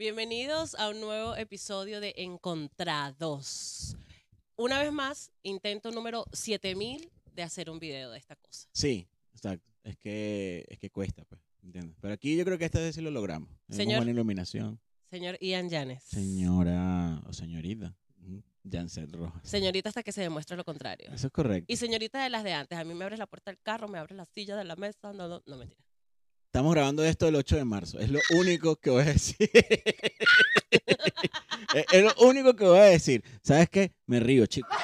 [0.00, 3.98] Bienvenidos a un nuevo episodio de Encontrados.
[4.56, 8.66] Una vez más, intento número 7000 de hacer un video de esta cosa.
[8.72, 9.70] Sí, exacto.
[9.84, 11.42] Es que, es que cuesta, pues.
[11.62, 11.98] ¿entiendes?
[12.00, 13.50] Pero aquí yo creo que esta vez sí lo logramos.
[13.68, 13.98] Señor.
[13.98, 14.80] buena iluminación.
[15.10, 16.02] Señor Ian Llanes.
[16.02, 17.94] Señora o señorita.
[18.64, 19.42] Janset Rojas.
[19.46, 21.10] Señorita hasta que se demuestre lo contrario.
[21.12, 21.70] Eso es correcto.
[21.70, 22.78] Y señorita de las de antes.
[22.78, 25.12] A mí me abres la puerta del carro, me abres la silla de la mesa.
[25.12, 25.89] No, no, no, mentira.
[26.52, 28.00] Estamos grabando esto el 8 de marzo.
[28.00, 29.36] Es lo único que voy a decir.
[31.74, 33.22] es, es lo único que voy a decir.
[33.40, 33.92] ¿Sabes qué?
[34.06, 34.76] Me río, chicos.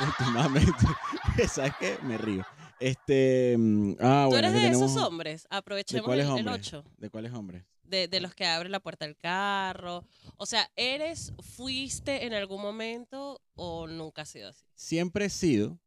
[0.00, 0.72] Últimamente.
[1.46, 1.98] ¿Sabes qué?
[2.04, 2.42] Me río.
[2.80, 3.54] Este.
[3.58, 5.46] mm, Ah, ¿Tú bueno, eres de esos hombres?
[5.50, 6.68] Aprovechemos el hombres?
[6.72, 6.84] 8.
[6.96, 7.64] ¿De cuáles hombres?
[7.82, 10.04] De, de los que abren la puerta del carro.
[10.38, 14.64] O sea, ¿eres, fuiste en algún momento o nunca has sido así?
[14.74, 15.78] siempre he sido,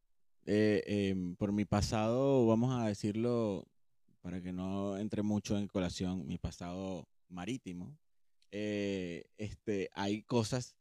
[0.45, 3.65] eh, em, por mi pasado, vamos a decirlo,
[4.27, 7.97] para que no entre mucho en colación, mi pasado marítimo,
[8.51, 10.75] eh, este, hay cosas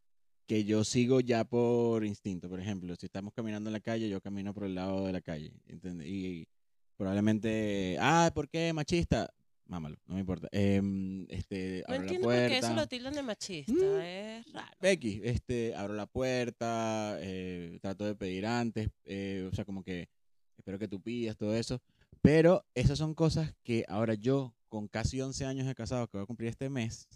[0.49, 2.49] que yo sigo ya por instinto.
[2.49, 5.21] Por ejemplo, si estamos caminando en la calle, yo camino por el lado de la
[5.21, 5.53] calle.
[5.69, 6.09] ¿entiendes?
[6.09, 6.49] Y
[6.97, 9.33] probablemente, ah, ¿por qué machista?
[9.67, 10.49] Mámalo, no me importa.
[10.51, 12.75] Em, este, No abro la entiendo por qué eso puerta.
[12.75, 13.73] lo tildan de machista.
[13.73, 14.01] Mm.
[14.01, 14.77] Es raro.
[14.81, 20.09] X, este, abro la puerta, eh, trato de pedir antes, eh, o sea, como que
[20.59, 21.81] espero que tú pidas, todo eso.
[22.27, 26.25] Pero esas son cosas que ahora yo, con casi 11 años de casado, que voy
[26.25, 27.07] a cumplir este mes,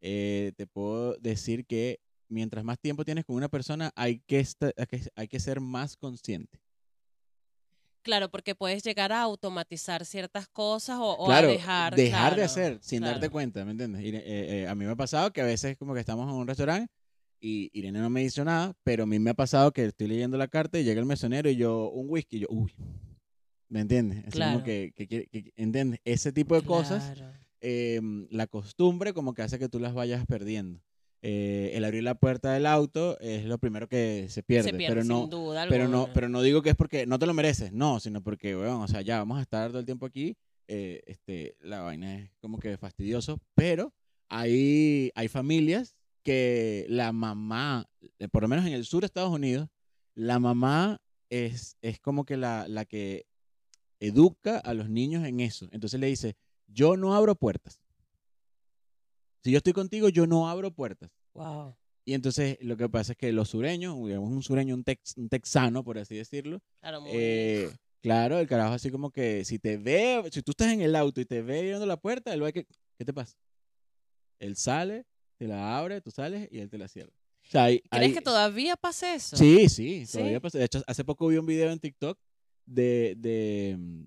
[0.00, 4.46] eh, te puedo decir que mientras más tiempo tienes con una persona, hay que,
[4.76, 6.60] hay que, hay que ser más consciente.
[8.02, 11.96] Claro, porque puedes llegar a automatizar ciertas cosas o, o claro, a dejar.
[11.96, 14.04] de claro, hacer sin darte cuenta, ¿me entiendes?
[14.04, 16.46] Eh, eh, a mí me ha pasado que a veces como que estamos en un
[16.46, 16.92] restaurante
[17.40, 20.38] y Irene no me dice nada, pero a mí me ha pasado que estoy leyendo
[20.38, 22.72] la carta y llega el mesonero y yo, un whisky, y yo, uy,
[23.74, 24.20] ¿me entiendes?
[24.20, 24.52] Así Claro.
[24.52, 25.98] como que, que, ¿entiendes?
[26.04, 27.12] Ese tipo de cosas,
[27.60, 30.80] eh, la costumbre como que hace que tú las vayas perdiendo.
[31.22, 34.94] Eh, el abrir la puerta del auto es lo primero que se pierde, Se pierde,
[34.94, 37.34] pero no, sin duda pero no, pero no digo que es porque no te lo
[37.34, 40.36] mereces, no, sino porque, bueno, o sea, ya vamos a estar todo el tiempo aquí,
[40.68, 43.92] eh, este, la vaina es como que fastidioso, pero
[44.28, 47.88] hay, hay familias que la mamá,
[48.20, 49.68] eh, por lo menos en el sur de Estados Unidos,
[50.14, 53.26] la mamá es, es como que la, la que
[54.00, 55.68] educa a los niños en eso.
[55.72, 57.80] Entonces le dice, yo no abro puertas.
[59.42, 61.10] Si yo estoy contigo, yo no abro puertas.
[61.34, 61.76] Wow.
[62.06, 65.28] Y entonces lo que pasa es que los sureños, digamos un sureño, un, tex- un
[65.28, 67.10] texano, por así decirlo, Claro, muy.
[67.14, 67.70] eh,
[68.02, 71.20] claro, el carajo así como que si te ve, si tú estás en el auto
[71.20, 72.66] y te ve abriendo la puerta, él va a que,
[72.98, 73.36] ¿qué te pasa?
[74.38, 75.06] Él sale,
[75.38, 77.12] te la abre, tú sales y él te la cierra.
[77.46, 79.36] O sea, hay- ¿Crees hay- que todavía pase eso?
[79.36, 80.40] Sí, sí, todavía ¿Sí?
[80.40, 80.58] pasa.
[80.58, 82.18] De hecho, hace poco vi un video en TikTok
[82.66, 84.02] de, de mm,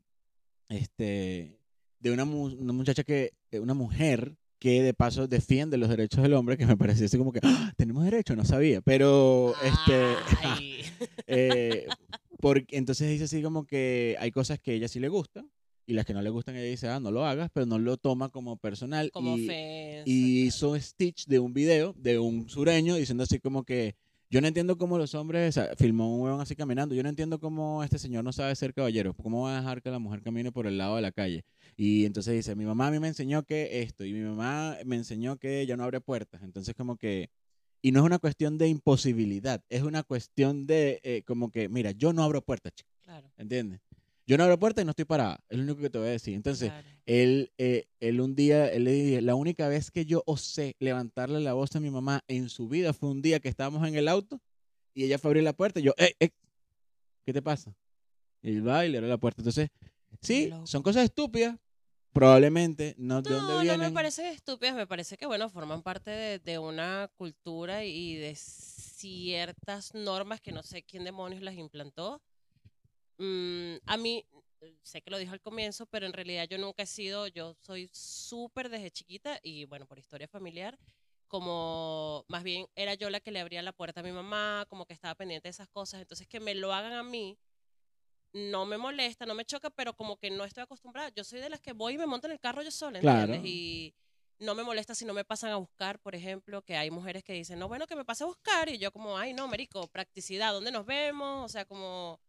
[0.70, 1.60] este
[2.00, 6.22] de una, mu- una muchacha que, eh, una mujer que de paso defiende los derechos
[6.24, 10.16] del hombre, que me pareció así como que, "Ah, tenemos derecho, no sabía, pero este,
[11.28, 11.88] eh,
[12.40, 15.50] porque entonces dice así como que hay cosas que a ella sí le gustan
[15.86, 17.98] y las que no le gustan ella dice, ah, no lo hagas, pero no lo
[17.98, 20.04] toma como personal Como y, ofensa.
[20.10, 23.96] y hizo Stitch de un video de un sureño diciendo así como que
[24.30, 27.10] yo no entiendo cómo los hombres, o sea, filmó un huevón así caminando, yo no
[27.10, 30.22] entiendo cómo este señor no sabe ser caballero, cómo va a dejar que la mujer
[30.22, 31.46] camine por el lado de la calle.
[31.78, 34.98] Y entonces dice, mi mamá a mí me enseñó que esto, y mi mamá me
[34.98, 36.42] enseñó que ella no abre puertas.
[36.44, 37.30] Entonces como que,
[37.82, 41.92] y no es una cuestión de imposibilidad, es una cuestión de eh, como que, mira,
[41.92, 43.80] yo no abro puertas, chico, Claro, ¿entiendes?
[44.28, 46.12] Yo no abro puertas y no estoy parada, es lo único que te voy a
[46.12, 46.34] decir.
[46.36, 46.88] Entonces, claro.
[47.06, 51.40] él, eh, él un día, él le dije, la única vez que yo osé levantarle
[51.40, 54.10] la voz a mi mamá en su vida fue un día que estábamos en el
[54.10, 54.42] auto
[54.94, 56.30] y ella fue a abrir la puerta y yo, "Eh, eh,
[57.26, 57.74] ¿qué te pasa?
[58.42, 59.40] Y él va y le abre la puerta.
[59.42, 59.70] Entonces,
[60.22, 61.58] sí, son cosas estúpidas,
[62.12, 63.80] probablemente, no de No, dónde no vienen.
[63.80, 68.36] me parece estúpidas, me parece que, bueno, forman parte de, de una cultura y de
[68.36, 72.22] ciertas normas que no sé quién demonios las implantó.
[73.18, 74.26] Mm, a mí,
[74.84, 77.90] sé que lo dijo al comienzo, pero en realidad yo nunca he sido, yo soy
[77.92, 80.78] súper desde chiquita y, bueno, por historia familiar,
[81.28, 84.86] como más bien era yo la que le abría la puerta a mi mamá, como
[84.86, 87.38] que estaba pendiente de esas cosas, entonces que me lo hagan a mí
[88.34, 91.10] no me molesta, no me choca, pero como que no estoy acostumbrada.
[91.10, 93.26] Yo soy de las que voy y me monto en el carro yo sola, ¿entiendes?
[93.28, 93.48] Claro.
[93.48, 93.96] Y
[94.40, 97.34] no me molesta si no me pasan a buscar, por ejemplo, que hay mujeres que
[97.34, 100.54] dicen, no, bueno, que me pase a buscar, y yo como, ay, no, marico, practicidad,
[100.54, 101.46] ¿dónde nos vemos?
[101.46, 102.20] O sea, como,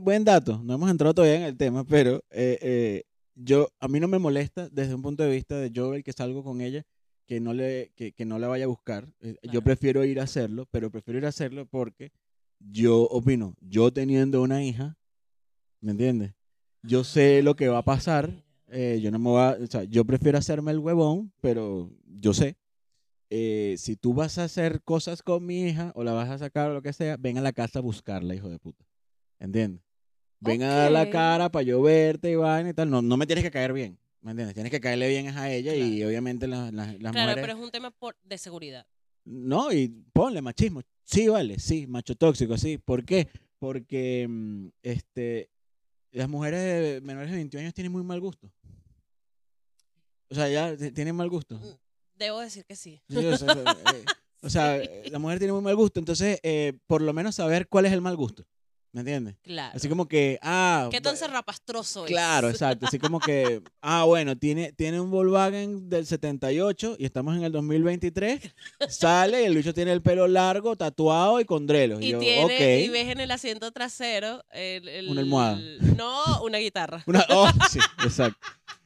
[0.00, 3.02] Buen, dato, no hemos entrado todavía en el tema, pero eh, eh,
[3.34, 6.12] yo, a mí no me molesta desde un punto de vista de yo el que
[6.12, 6.84] salgo con ella,
[7.26, 9.08] que no le, que, que no la vaya a buscar.
[9.20, 12.10] Eh, Yo prefiero ir a hacerlo, pero prefiero ir a hacerlo porque
[12.58, 14.96] yo opino, yo teniendo una hija,
[15.80, 16.32] ¿me entiendes?
[16.82, 18.30] Yo sé lo que va a pasar,
[18.68, 22.34] eh, yo no me voy a, o sea, yo prefiero hacerme el huevón, pero yo
[22.34, 22.56] sé.
[23.30, 26.70] eh, si tú vas a hacer cosas con mi hija o la vas a sacar
[26.70, 28.84] o lo que sea, ven a la casa a buscarla, hijo de puta.
[29.42, 29.82] ¿Entiendes?
[30.38, 32.88] Ven a dar la cara para yo verte y vaina y tal.
[32.90, 33.98] No, no me tienes que caer bien.
[34.20, 34.54] ¿Me entiendes?
[34.54, 37.42] Tienes que caerle bien es a ella y obviamente las, las, las Claro, mujeres...
[37.44, 38.86] pero es un tema por, de seguridad.
[39.24, 40.82] No, y ponle machismo.
[41.04, 42.78] Sí, vale, sí, macho tóxico, sí.
[42.78, 43.28] ¿Por qué?
[43.58, 45.50] Porque mm, este,
[46.12, 48.48] las mujeres menores de 21 años tienen muy mal gusto.
[50.30, 51.56] O sea, ya t- tienen mal gusto.
[51.58, 51.74] Mm,
[52.16, 53.02] Debo decir que sí.
[53.08, 53.48] Sí, o sea,
[53.94, 54.04] eh,
[54.42, 57.66] o sea, eh, la mujer tiene muy mal gusto, entonces eh, por lo menos saber
[57.68, 58.44] cuál es el mal gusto.
[58.92, 59.36] ¿Me entiendes?
[59.42, 59.72] Claro.
[59.74, 61.20] Así como que, ah, ¿Qué tan es?
[62.04, 62.86] Claro, exacto.
[62.86, 67.52] Así como que, ah, bueno, tiene, tiene un Volkswagen del 78 y estamos en el
[67.52, 68.54] 2023.
[68.90, 72.02] Sale y el bicho tiene el pelo largo, tatuado y con drelos.
[72.02, 72.86] Y, Y, yo, tiene, ok.
[72.86, 75.58] y ves en el asiento trasero el, el- Una almohada.
[75.96, 77.02] No, una guitarra.
[77.06, 78.38] Una- oh, sí, exacto.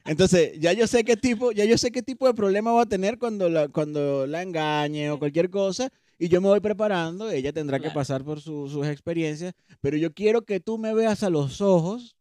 [0.05, 2.85] Entonces, ya yo sé qué tipo, ya yo sé qué tipo de problema va a
[2.85, 5.89] tener cuando la, cuando la engañe o cualquier cosa.
[6.19, 7.93] Y yo me voy preparando, ella tendrá que Claro.
[7.93, 12.15] pasar por su- sus experiencias, pero yo quiero que tú me veas a los ojos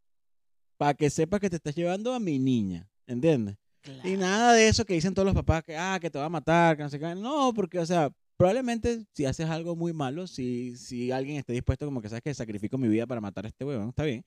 [0.77, 3.57] para que sepas que te estás llevando a mi niña, ¿entiendes?
[3.85, 4.19] Y Claro.
[4.19, 6.77] nada de eso que dicen todos los papás, que, ah, que te va a matar,
[6.77, 7.15] que no sé qué.
[7.15, 11.87] No, porque, o sea, probablemente si haces algo muy malo, si, si alguien esté dispuesto,
[11.87, 14.25] como que sabes que sacrifico mi vida para matar a este huevón, está bien.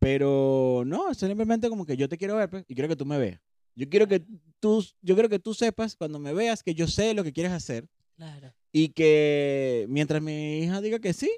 [0.00, 3.18] Pero no, simplemente como que yo te quiero ver pues, y quiero que tú me
[3.18, 3.40] veas.
[3.76, 4.24] Yo quiero que
[4.58, 7.52] tú, yo quiero que tú sepas cuando me veas que yo sé lo que quieres
[7.52, 7.86] hacer
[8.16, 8.52] Claro.
[8.72, 11.30] Y que mientras mi hija diga que sí,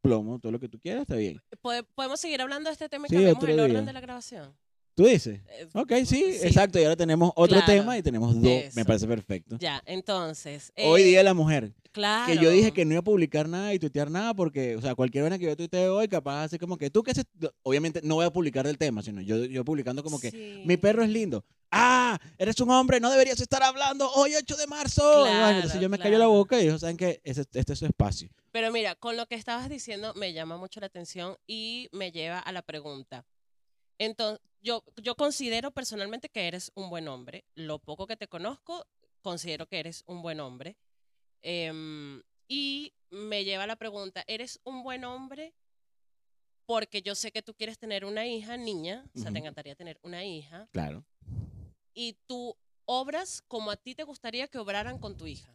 [0.00, 1.40] plomo, todo lo que tú quieras, está bien.
[1.62, 3.82] ¿Pode- ¿Podemos seguir hablando de este tema y Sí, cambiamos el orden día.
[3.82, 4.54] de la grabación?
[4.98, 5.38] ¿Tú dices?
[5.48, 6.38] Eh, Ok, sí, Sí.
[6.42, 6.76] exacto.
[6.80, 7.72] Y ahora tenemos otro Claro.
[7.72, 8.74] tema y tenemos dos.
[8.74, 9.56] Me parece perfecto.
[9.60, 10.72] Ya, entonces.
[10.76, 11.72] Hoy eh, Día de la Mujer.
[11.92, 12.26] Claro.
[12.26, 14.96] Que yo dije que no iba a publicar nada y tuitear nada porque, o sea,
[14.96, 17.26] cualquier vez que yo tuitee hoy, capaz así como que tú que haces,
[17.62, 20.62] obviamente no voy a publicar del tema, sino yo, yo publicando como que Sí.
[20.64, 21.44] mi perro es lindo.
[21.70, 25.20] Ah, eres un hombre, no deberías estar hablando hoy 8 de marzo.
[25.20, 26.30] Bueno, entonces Claro, yo me callo la claro.
[26.32, 28.30] boca y ellos saben que ese- este es su espacio.
[28.50, 32.40] Pero mira, con lo que estabas diciendo me llama mucho la atención y me lleva
[32.40, 33.24] a la pregunta.
[34.00, 37.44] Entonces, yo, yo considero personalmente que eres un buen hombre.
[37.54, 38.86] Lo poco que te conozco,
[39.22, 40.76] considero que eres un buen hombre.
[41.42, 45.54] Em, y me lleva a la pregunta, ¿eres un buen hombre?
[46.66, 49.98] Porque yo sé que tú quieres tener una hija, niña, o sea, te encantaría tener
[50.02, 51.04] una hija, Claro.
[51.94, 55.54] y tú obras como a ti te gustaría que obraran con tu hija.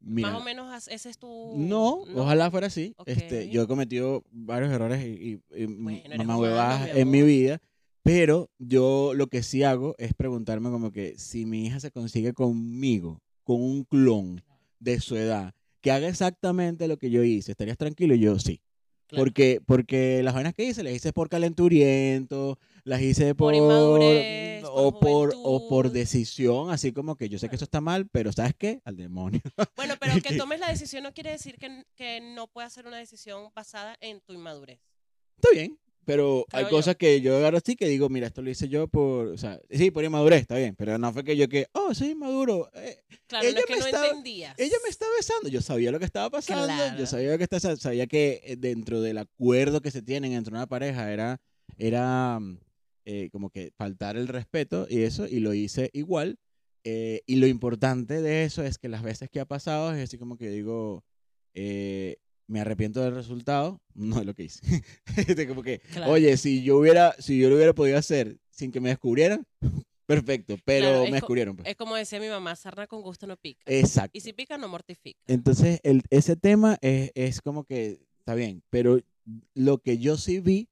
[0.00, 1.54] Mira, Más o menos ese es tu...
[1.56, 2.94] No, ojalá fuera así.
[3.04, 3.50] Este, Ok.
[3.50, 7.60] yo he cometido varios errores y, y, y Bueno, mamá huevadas en mi vida,
[8.08, 12.32] pero yo lo que sí hago es preguntarme como que si mi hija se consigue
[12.32, 14.42] conmigo, con un clon
[14.78, 15.52] de su edad,
[15.82, 18.14] que haga exactamente lo que yo hice, ¿estarías tranquilo?
[18.14, 18.62] Y yo sí.
[19.08, 19.24] Claro.
[19.24, 24.64] Porque, porque las vainas que hice, las hice por calenturiento, las hice por, Por inmadurez,
[24.66, 28.32] o por o por decisión, así como que yo sé que eso está mal, pero
[28.32, 28.80] ¿sabes qué?
[28.86, 29.42] Al demonio.
[29.76, 32.86] Bueno, pero que que- tomes la decisión no quiere decir que, que no puedas hacer
[32.86, 34.80] una decisión basada en tu inmadurez.
[35.36, 35.78] Está bien,
[36.08, 36.76] pero hay Creo yo.
[36.78, 39.60] cosas que yo agarro así que digo, mira, esto lo hice yo por, o sea,
[39.70, 42.70] sí, por inmadurez, está bien, pero no fue que yo que, oh, soy inmaduro.
[42.72, 44.54] eh, Claro, Ella que me no estaba- entendías.
[44.58, 46.98] ella me está besando, yo sabía lo que estaba pasando, Claro.
[46.98, 50.66] yo sabía que está, sabía que eh, dentro del acuerdo que se tienen entre una
[50.66, 51.42] pareja era,
[51.76, 52.58] era mm,
[53.04, 56.38] eh, como que faltar el respeto y eso, y lo hice igual.
[56.84, 60.16] eh, y lo importante de eso es que las veces que ha pasado es así
[60.16, 61.04] como que digo,
[61.52, 62.16] eh,
[62.48, 64.60] me arrepiento del resultado, no de lo que hice.
[65.16, 66.12] Este, como que, Claro.
[66.12, 69.46] oye, si yo hubiera, si yo lo hubiera podido hacer sin que me descubrieran,
[70.06, 71.56] perfecto, pero Claro, me descubrieron.
[71.56, 71.68] pues.
[71.68, 73.62] Es como decía mi mamá, sarna con gusto no pica.
[73.66, 74.16] Exacto.
[74.16, 75.20] Y si pica, no mortifica.
[75.26, 78.98] Entonces, el, ese tema es, es como que está bien, pero
[79.54, 80.68] lo que yo sí vi,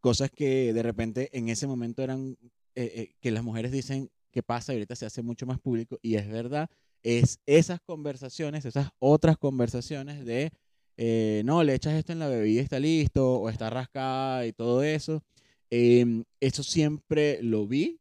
[0.00, 2.36] cosas que de repente en ese momento eran,
[2.74, 5.98] eh, eh, que las mujeres dicen que pasa y ahorita se hace mucho más público,
[6.02, 6.68] y es verdad,
[7.04, 10.50] es esas conversaciones, esas otras conversaciones de,
[10.96, 14.52] eh, no, le echas esto en la bebida y está listo, o está rascada y
[14.52, 15.22] todo eso.
[15.70, 17.98] Em, eso siempre lo vi,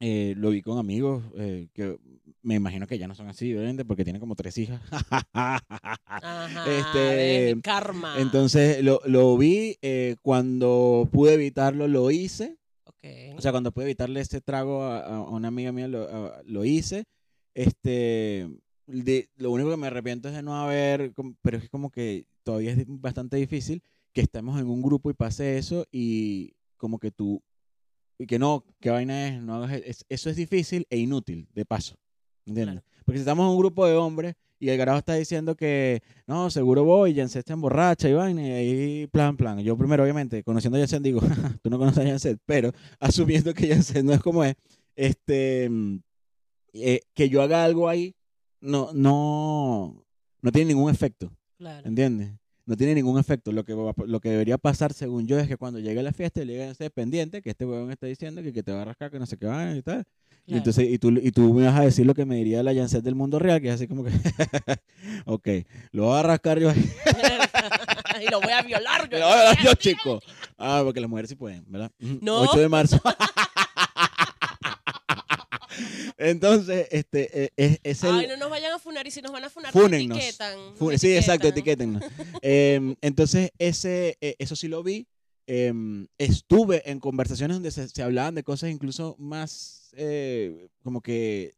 [0.00, 1.96] eh, lo vi con amigos eh, que
[2.42, 4.80] me imagino que ya no son así, obviamente, porque tienen como tres hijas.
[5.32, 8.20] Ajá, Este, karma.
[8.20, 12.56] Entonces lo, lo vi eh, cuando pude evitarlo, lo hice.
[12.84, 13.36] Ok.
[13.36, 16.64] O sea, cuando pude evitarle este trago a, a una amiga mía, lo, a- lo
[16.64, 17.04] hice.
[17.54, 18.48] Este,
[18.86, 21.12] de- lo único que me arrepiento es de no haber,
[21.42, 25.58] pero es como que todavía es bastante difícil que estemos en un grupo y pase
[25.58, 27.42] eso y como que tú,
[28.18, 31.48] y que no, qué vaina es, no hagas, e- es- eso es difícil e inútil,
[31.54, 31.96] de paso,
[32.44, 32.82] ¿entiendes?
[33.04, 36.50] Porque si estamos en un grupo de hombres y el garajo está diciendo que, no,
[36.50, 39.58] seguro voy, Janset está emborracha y vaina, y ahí, plan, plan.
[39.60, 41.20] Yo primero, obviamente, conociendo a Janset, digo,
[41.62, 44.54] tú no conoces a Janset, pero asumiendo que Janset no es como es,
[44.94, 45.98] este, mm,
[46.74, 48.14] eh, que yo haga algo ahí
[48.62, 50.04] no, no,
[50.40, 51.86] no tiene ningún efecto, Claro.
[51.86, 52.32] ¿entiendes?
[52.64, 53.50] No tiene ningún efecto.
[53.50, 56.70] Lo que, lo que debería pasar, según yo, es que cuando llegue la fiesta, le
[56.70, 59.26] ese pendiente que este huevón está diciendo que, que te va a rascar, que no
[59.26, 60.04] sé qué va y tal.
[60.46, 62.72] Y entonces, y tú, y tú me vas a decir lo que me diría la
[62.72, 64.10] Yancet del mundo real, que es así como que,
[65.26, 65.48] ok,
[65.92, 66.72] lo voy a rascar yo.
[68.20, 69.08] y lo voy a violar.
[69.10, 70.20] Me lo voy a dar yo, chico.
[70.56, 71.90] Ah, porque las mujeres sí pueden, ¿verdad?
[71.98, 72.42] No.
[72.42, 73.00] 8 de marzo.
[76.24, 78.10] Entonces, este, eh, es, es el...
[78.14, 80.16] Ay, no nos vayan a funar y si nos van a funar, Fúnennos.
[80.16, 80.58] nos etiquetan.
[80.70, 82.02] nos Fu- Sí, exacto, etiquétennos.
[82.40, 85.06] Em, entonces, ese, eh, eso sí lo vi.
[85.46, 91.54] Em, estuve en conversaciones donde se, se hablaban de cosas incluso más eh, como que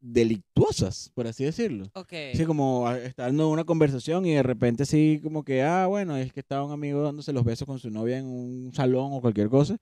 [0.00, 1.86] delictuosas, por así decirlo.
[1.94, 2.12] Ok.
[2.34, 6.16] Sí, como a- estando en una conversación y de repente sí, como que, ah, bueno,
[6.16, 9.20] es que estaba un amigo dándose los besos con su novia en un salón o
[9.22, 9.78] cualquier cosa.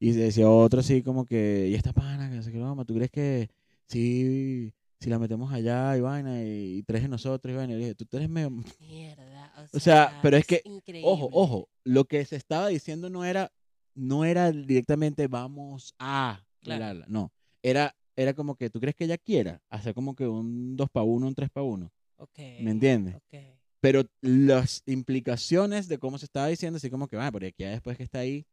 [0.00, 2.84] Y se decía otro así como que, y esta pana, que no sé qué, mamá,
[2.84, 3.48] ¿tú crees que
[3.86, 7.72] sí, si la metemos allá y vaina y, y tres de nosotros y vaina?
[7.74, 8.50] Y le dije, tú eres medio...
[8.80, 9.52] Mierda.
[9.72, 11.08] O sea, pero es que, increíble.
[11.08, 13.52] Ojo, ojo, lo que se estaba diciendo no era,
[13.94, 17.04] no era directamente vamos a Claro.
[17.08, 17.30] no.
[17.62, 21.04] Era, era como que tú crees que ella quiera hacer como que un 2 para
[21.04, 21.92] 1, un 3 para 1.
[22.16, 23.16] Ok, ¿Me entiendes?
[23.16, 23.34] ok,
[23.80, 27.96] Pero las implicaciones de cómo se estaba diciendo, así como que, va, porque ya después
[27.96, 28.46] que está ahí,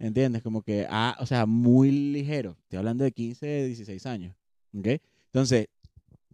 [0.00, 0.42] ¿entiendes?
[0.42, 2.56] Como que, ah, o sea, muy ligero.
[2.62, 4.36] Estoy hablando de 15, 16 años.
[4.76, 5.00] ¿Ok?
[5.26, 5.68] Entonces,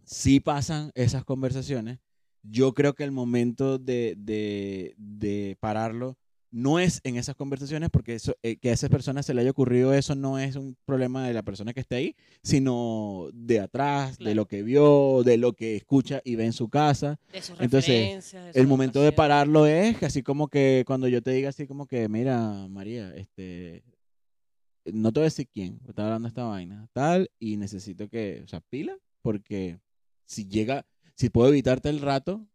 [0.03, 1.99] sí pasan esas conversaciones.
[2.43, 6.17] Yo creo que el momento de, de, de pararlo
[6.55, 9.51] no es en esas conversaciones, porque eso, eh, que a esa persona se le haya
[9.51, 14.17] ocurrido eso no es un problema de la persona que esté ahí, sino de atrás,
[14.17, 17.19] de lo que vio, de lo que escucha y ve en su casa.
[17.33, 21.31] De sus Entonces, de El momento de pararlo es así como que cuando yo te
[21.31, 23.83] diga así como que, mira, María, este,
[24.85, 28.47] no te voy a decir quién, está hablando esta vaina, tal, y necesito que, o
[28.47, 29.77] sea, pila, porque
[30.23, 30.85] si llega,
[31.15, 32.47] si puedo evitarte el rato,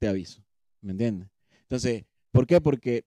[0.00, 0.42] te aviso,
[0.80, 1.28] ¿me entiendes?
[1.60, 2.60] Entonces, ¿por qué?
[2.60, 3.04] Porque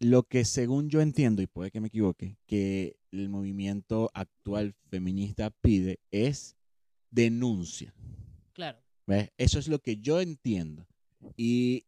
[0.00, 5.50] lo que según yo entiendo, y puede que me equivoque, que el movimiento actual feminista
[5.50, 6.56] pide es
[7.10, 7.94] denuncia.
[8.52, 8.78] Claro.
[9.06, 9.30] ¿Ves?
[9.38, 10.86] Eso es lo que yo entiendo.
[11.36, 11.84] Y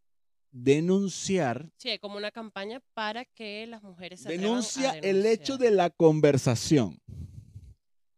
[0.52, 5.58] denunciar Sí, hay como una campaña para que las mujeres se a denuncia el hecho
[5.58, 6.98] de la conversación.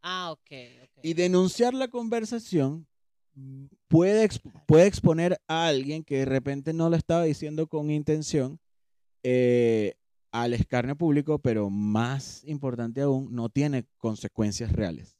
[0.02, 0.50] Ah, ok,
[0.84, 0.98] ok.
[1.02, 2.86] Y denunciar la conversación
[3.88, 8.60] puede, exp- puede exponer a alguien que de repente no lo estaba diciendo con intención
[9.22, 9.94] eh,
[10.32, 15.16] al escarnio público, pero más importante aún, no tiene consecuencias reales.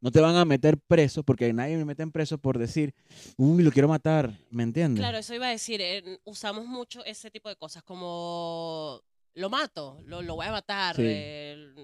[0.00, 2.94] No te van a meter preso, porque nadie me mete en preso por decir,
[3.36, 5.00] uy, lo quiero matar, ¿me entiendes?
[5.02, 9.00] Claro, eso iba a decir, eh, usamos mucho ese tipo de cosas, como
[9.34, 11.02] lo mato, lo, lo voy a matar, Sí.
[11.04, 11.74] eh,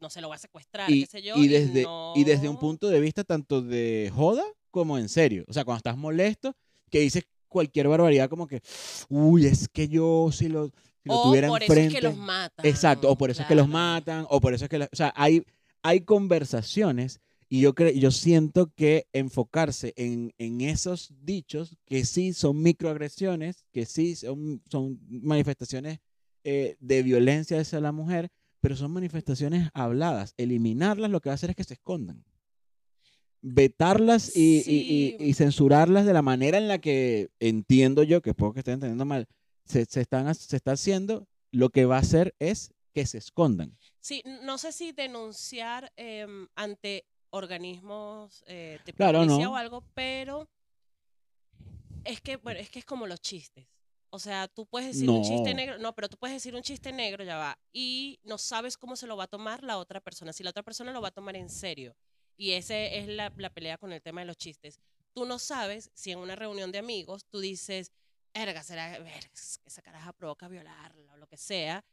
[0.00, 1.34] no sé, lo voy a secuestrar, y, qué sé yo.
[1.36, 5.44] y desde, y desde un punto de vista tanto de joda como en serio.
[5.48, 6.54] O sea, cuando estás molesto,
[6.90, 8.60] que dices cualquier barbaridad como que,
[9.08, 11.32] uy, es que yo si lo, si lo o
[11.66, 12.66] por eso es que los matan.
[12.66, 14.78] Exacto, o por eso es que los matan, o por eso es que...
[14.78, 15.42] la- o sea, hay,
[15.82, 22.32] hay conversaciones y yo, creo, yo siento que enfocarse en, en esos dichos que sí
[22.32, 26.00] son microagresiones, que sí son, son manifestaciones
[26.42, 30.34] eh, de violencia hacia la mujer, pero son manifestaciones habladas.
[30.38, 32.24] Eliminarlas lo que va a hacer es que se escondan.
[33.48, 35.24] Vetarlas y, y- y- Sí.
[35.24, 39.04] y censurarlas de la manera en la que entiendo yo, que puedo que esté entendiendo
[39.04, 39.28] mal,
[39.64, 43.78] se, se están, se está haciendo, lo que va a hacer es que se escondan.
[44.00, 49.52] Sí, no sé si denunciar em, ante organismos eh, tipo Claro, policía no.
[49.52, 50.48] o algo, pero
[52.04, 53.66] es que, bueno, es que es como los chistes.
[54.10, 56.92] O sea, tú puedes decir un chiste negro, no, pero tú puedes decir un chiste
[56.92, 60.32] negro, ya va, y no sabes cómo se lo va a tomar la otra persona,
[60.32, 61.94] si la otra persona lo va a tomar en serio.
[62.36, 64.80] Y esa es la, la pelea con el tema de los chistes.
[65.12, 67.92] Tú no sabes si en una reunión de amigos tú dices,
[68.34, 71.84] verga, será, verga, esa caraja provoca violarla o lo que sea.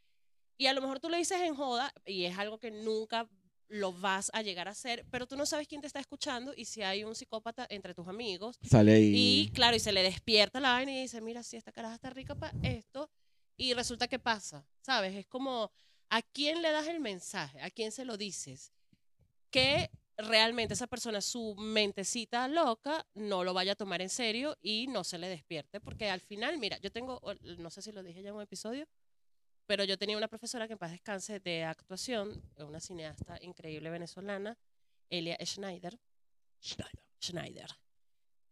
[0.57, 3.29] Y a lo mejor tú lo dices en joda y es algo que nunca
[3.69, 6.65] lo vas a llegar a hacer, pero tú no sabes quién te está escuchando y
[6.65, 8.59] si hay un psicópata entre tus amigos.
[8.62, 9.13] Sale ahí.
[9.15, 12.09] Y claro, y se le despierta la vaina y dice, mira, si esta caraja está
[12.12, 13.09] rica para esto.
[13.57, 15.15] Y resulta que pasa, ¿sabes?
[15.15, 15.71] Es como,
[16.09, 17.62] ¿a quién le das el mensaje?
[17.62, 18.73] ¿A quién se lo dices?
[19.50, 24.88] Que realmente esa persona, su mentecita loca, no lo vaya a tomar en serio y
[24.88, 25.79] no se le despierte.
[25.79, 27.22] Porque al final, mira, yo tengo,
[27.58, 28.88] no sé si lo dije ya en un episodio,
[29.65, 34.58] pero yo tenía una profesora que en paz descanse de actuación, una cineasta increíble venezolana,
[35.10, 36.00] Elia Schneider.
[37.22, 37.70] Schneider.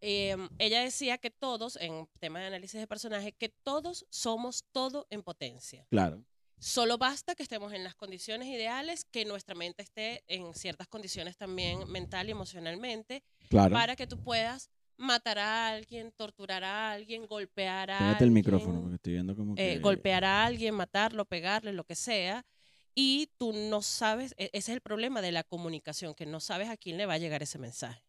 [0.02, 5.06] Eh, ella decía que todos, en tema de análisis de personaje, que todos somos todo
[5.12, 5.86] en potencia.
[5.90, 6.24] Claro.
[6.64, 11.36] Solo basta que estemos en las condiciones ideales, que nuestra mente esté en ciertas condiciones
[11.36, 13.74] también mental y emocionalmente, Claro.
[13.74, 18.34] para que tú puedas matar a alguien, torturar a alguien, golpear a Pégate el alguien,
[18.34, 19.80] micrófono porque estoy viendo como eh, que...
[19.80, 22.46] golpear a alguien, matarlo, pegarle, lo que sea.
[22.94, 26.70] Y tú no sabes, e- ese es el problema de la comunicación, que no sabes
[26.70, 28.04] a quién le va a llegar ese mensaje.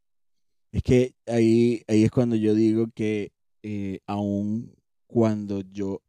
[0.73, 3.33] Es que ahí, ahí es cuando yo digo que
[3.63, 4.75] eh, aún
[5.07, 6.03] cuando yo,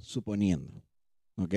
[0.00, 0.82] suponiendo,
[1.36, 1.54] ¿ok?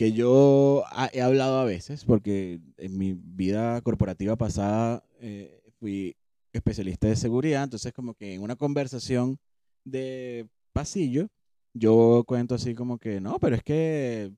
[0.00, 6.16] Que yo he hablado a veces, porque en mi vida corporativa pasada eh, fui
[6.54, 9.38] especialista de seguridad, entonces como que en una conversación
[9.84, 11.28] de pasillo,
[11.74, 14.32] yo cuento así como que, no, pero es que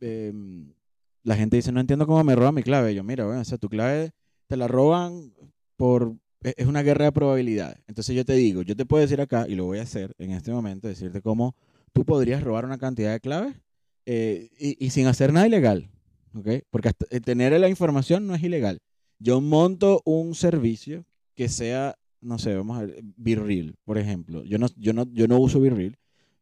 [0.00, 0.72] em,
[1.24, 2.94] la gente dice, no entiendo cómo me roban mi clave.
[2.94, 4.12] Yo, mira, bueno, o sea, tu clave
[4.46, 5.34] te la roban
[5.76, 6.16] por...
[6.42, 7.80] e- Es una guerra de probabilidades.
[7.86, 10.30] Entonces yo te digo, yo te puedo decir acá, y lo voy a hacer en
[10.30, 11.54] este momento, decirte cómo
[11.92, 13.56] tú podrías robar una cantidad de claves
[14.06, 15.90] eh, y, y sin hacer nada ilegal.
[16.34, 16.48] ¿ok?
[16.70, 18.78] Porque hasta- eh, tener la información no es ilegal.
[19.18, 24.42] Yo monto un servicio que sea, no sé, vamos a ver, Virreal, por ejemplo.
[24.44, 25.96] Yo no, yo no, yo no uso Virreal,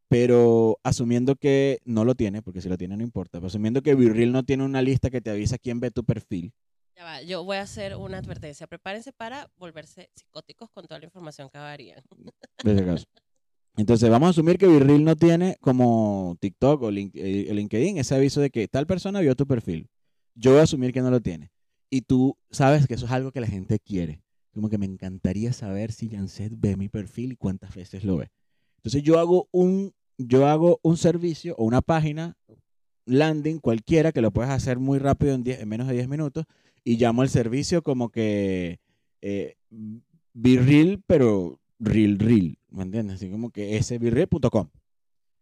[0.09, 3.95] pero asumiendo que no lo tiene, porque si lo tiene no importa, pero asumiendo que
[3.95, 6.53] Virreal no tiene una lista que te avisa quién ve tu perfil,
[6.97, 8.67] Ya va, yo voy a hacer una advertencia.
[8.69, 12.01] Prepárense para volverse psicóticos con toda la información que varían.
[12.65, 13.05] de ese caso.
[13.77, 18.41] Entonces, vamos a asumir que Virreal no tiene como TikTok o eh, LinkedIn ese aviso
[18.41, 19.89] de que tal persona vio tu perfil.
[20.35, 21.51] Yo voy a asumir que no lo tiene.
[21.91, 24.23] Y tú sabes que eso es algo que la gente quiere.
[24.53, 28.31] Como que me encantaría saber si Janset ve mi perfil y cuántas veces lo ve.
[28.77, 32.37] Entonces, yo hago un, yo hago un servicio o una página
[33.07, 36.45] landing cualquiera que lo puedes hacer muy rápido en, 10 en menos de 10 minutos
[36.85, 38.79] y llamo al servicio como que
[39.21, 39.57] eh,
[41.07, 43.17] pero real, real, ¿me entiendes?
[43.17, 44.69] Así como que svirreal.com.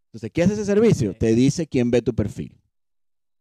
[0.07, 1.15] Entonces, ¿qué hace ese servicio?
[1.17, 2.59] Te dice quién ve tu perfil.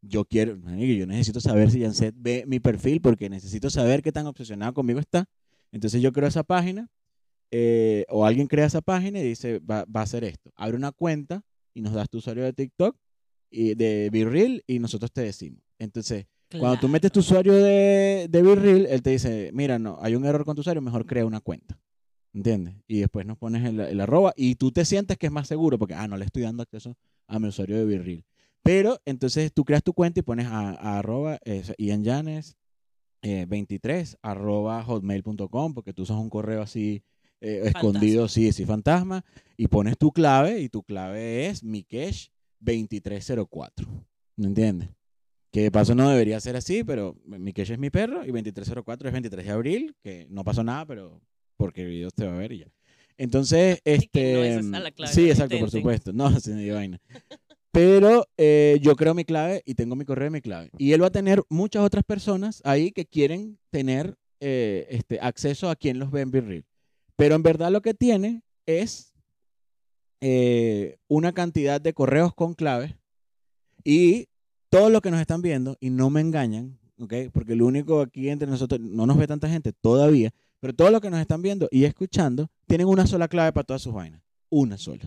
[0.02, 4.26] Yo quiero, yo necesito saber si Janset ve mi perfil porque necesito saber qué tan
[4.26, 5.26] obsesionado conmigo está.
[5.72, 6.90] Entonces yo creo esa página
[7.52, 10.52] eh, o alguien crea esa página y dice, va, va a hacer esto.
[10.56, 12.96] Abre una cuenta y nos das tu usuario de TikTok
[13.50, 15.62] y de Virreal y nosotros te decimos.
[15.78, 20.16] Entonces, cuando tú metes tu usuario de, de Virreal, él te dice, mira, no, hay
[20.16, 21.78] un error con tu usuario, mejor crea una cuenta.
[22.34, 22.76] ¿Entiendes?
[22.88, 25.78] Y después nos pones el, el arroba y tú te sientes que es más seguro
[25.78, 28.24] porque, ah, no le estoy dando acceso a mi usuario de Virreal.
[28.64, 32.56] Pero entonces tú creas tu cuenta y pones a, a arroba eh, Ian Llanes,
[33.22, 37.04] eh, 23 arroba hotmail.com porque tú usas un correo así
[37.42, 39.26] eh, escondido, sí, sí, fantasma,
[39.58, 43.88] y pones tu clave y tu clave es Mikesh 2304.
[44.38, 44.90] ¿Me entiendes?
[45.52, 49.12] Que de paso no debería ser así, pero Mikesh es mi perro y 2304 es
[49.14, 51.20] 23 de abril, que no pasó nada, pero
[51.62, 52.68] porque el video te va a ver y ya.
[53.18, 54.50] Entonces, no este...
[54.50, 55.80] es esa la clave, sí, no exacto, por intenten.
[55.80, 56.14] supuesto.
[56.14, 57.00] No, sin ni vaina.
[57.72, 60.72] Pero eh, yo creo mi clave y tengo mi correo y mi clave.
[60.80, 65.70] Y él va a tener muchas otras personas ahí que quieren tener eh, este, acceso
[65.70, 66.66] a quien los ve en Virreal.
[67.16, 69.14] Pero en verdad lo que tiene es
[70.20, 72.96] eh, una cantidad de correos con claves
[73.84, 74.30] y
[74.70, 77.14] todos los que nos están viendo y no me engañan, ¿ok?
[77.32, 81.02] Porque lo único aquí entre nosotros, no nos ve tanta gente todavía, pero todos los
[81.02, 84.22] que nos están viendo y escuchando tienen una sola clave para todas sus vainas.
[84.50, 85.04] Una sola.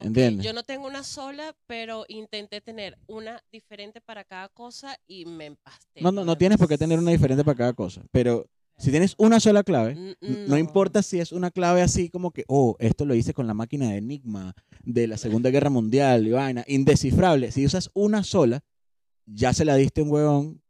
[0.00, 0.46] ¿Entiendes?
[0.46, 5.46] Yo no tengo una sola, pero intenté tener una diferente para cada cosa y me
[5.46, 6.00] empasté.
[6.00, 9.14] No, no, no tienes por qué tener una diferente para cada cosa, pero si tienes
[9.18, 12.76] una sola clave, N- N- No importa si es una clave así como que, oh,
[12.78, 16.64] esto lo hice con la máquina de Enigma de la Segunda Guerra Mundial y vaina,
[16.68, 17.50] indescifrable.
[17.50, 18.60] Si usas una sola,
[19.26, 20.62] ya se la diste a un huevón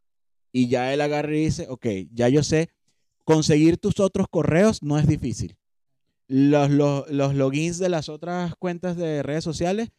[0.52, 2.70] y ya él agarra y dice, ok, ya yo sé,
[3.28, 5.54] conseguir tus otros correos no es difícil.
[6.28, 9.90] Los, los, los logins de las otras cuentas de redes sociales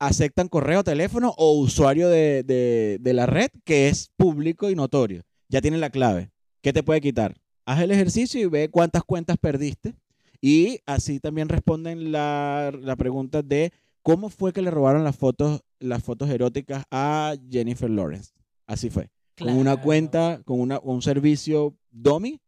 [0.00, 5.22] aceptan correo, teléfono o usuario de, de- de la red que es público y notorio.
[5.48, 6.32] Ya tienen la clave.
[6.62, 7.36] ¿Qué te puede quitar?
[7.64, 9.94] Haz el ejercicio y ve cuántas cuentas perdiste.
[10.40, 15.60] Y así también responden la, la pregunta de cómo fue que le robaron las fotos,
[15.78, 18.32] las fotos eróticas a Jennifer Lawrence.
[18.66, 19.10] Así fue.
[19.38, 22.40] Con una cuenta, con una, un servicio dummy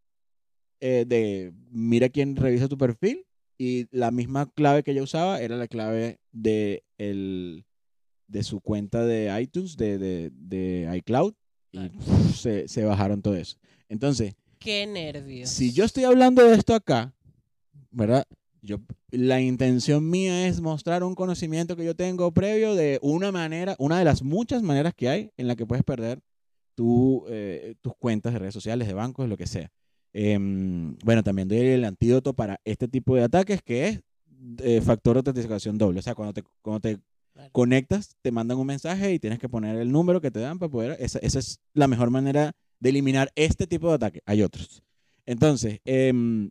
[0.80, 3.24] eh, de mira quién revisa tu perfil
[3.58, 7.64] y la misma clave que ella usaba era la clave de, el,
[8.28, 11.34] de su cuenta de iTunes, de, de, de iCloud
[11.72, 11.90] y
[12.34, 13.56] se, se bajaron todo eso.
[13.88, 15.50] Entonces, Qué nervios.
[15.50, 17.14] si yo estoy hablando de esto acá,
[17.90, 18.24] ¿verdad?
[18.62, 18.78] Yo,
[19.10, 23.98] la intención mía es mostrar un conocimiento que yo tengo previo de una manera, una
[23.98, 26.20] de las muchas maneras que hay en la que puedes perder
[26.74, 29.70] tu, eh, tus cuentas de redes sociales, de bancos, lo que sea.
[30.18, 34.00] Em, bueno, también doy el antídoto para este tipo de ataques que es
[34.62, 35.98] eh, factor de autenticación doble.
[35.98, 36.98] O sea, cuando te, cuando te
[37.35, 37.50] Claro.
[37.52, 40.70] Conectas, te mandan un mensaje y tienes que poner el número que te dan para
[40.70, 40.96] poder.
[41.00, 44.20] Esa, esa es la mejor manera de eliminar este tipo de ataque.
[44.24, 44.83] Hay otros.
[45.26, 46.50] Entonces, em,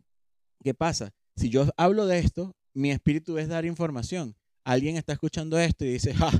[0.62, 1.12] ¿qué pasa?
[1.34, 4.36] Si yo hablo de esto, mi espíritu es dar información.
[4.62, 6.30] Alguien está escuchando esto y dice, ja,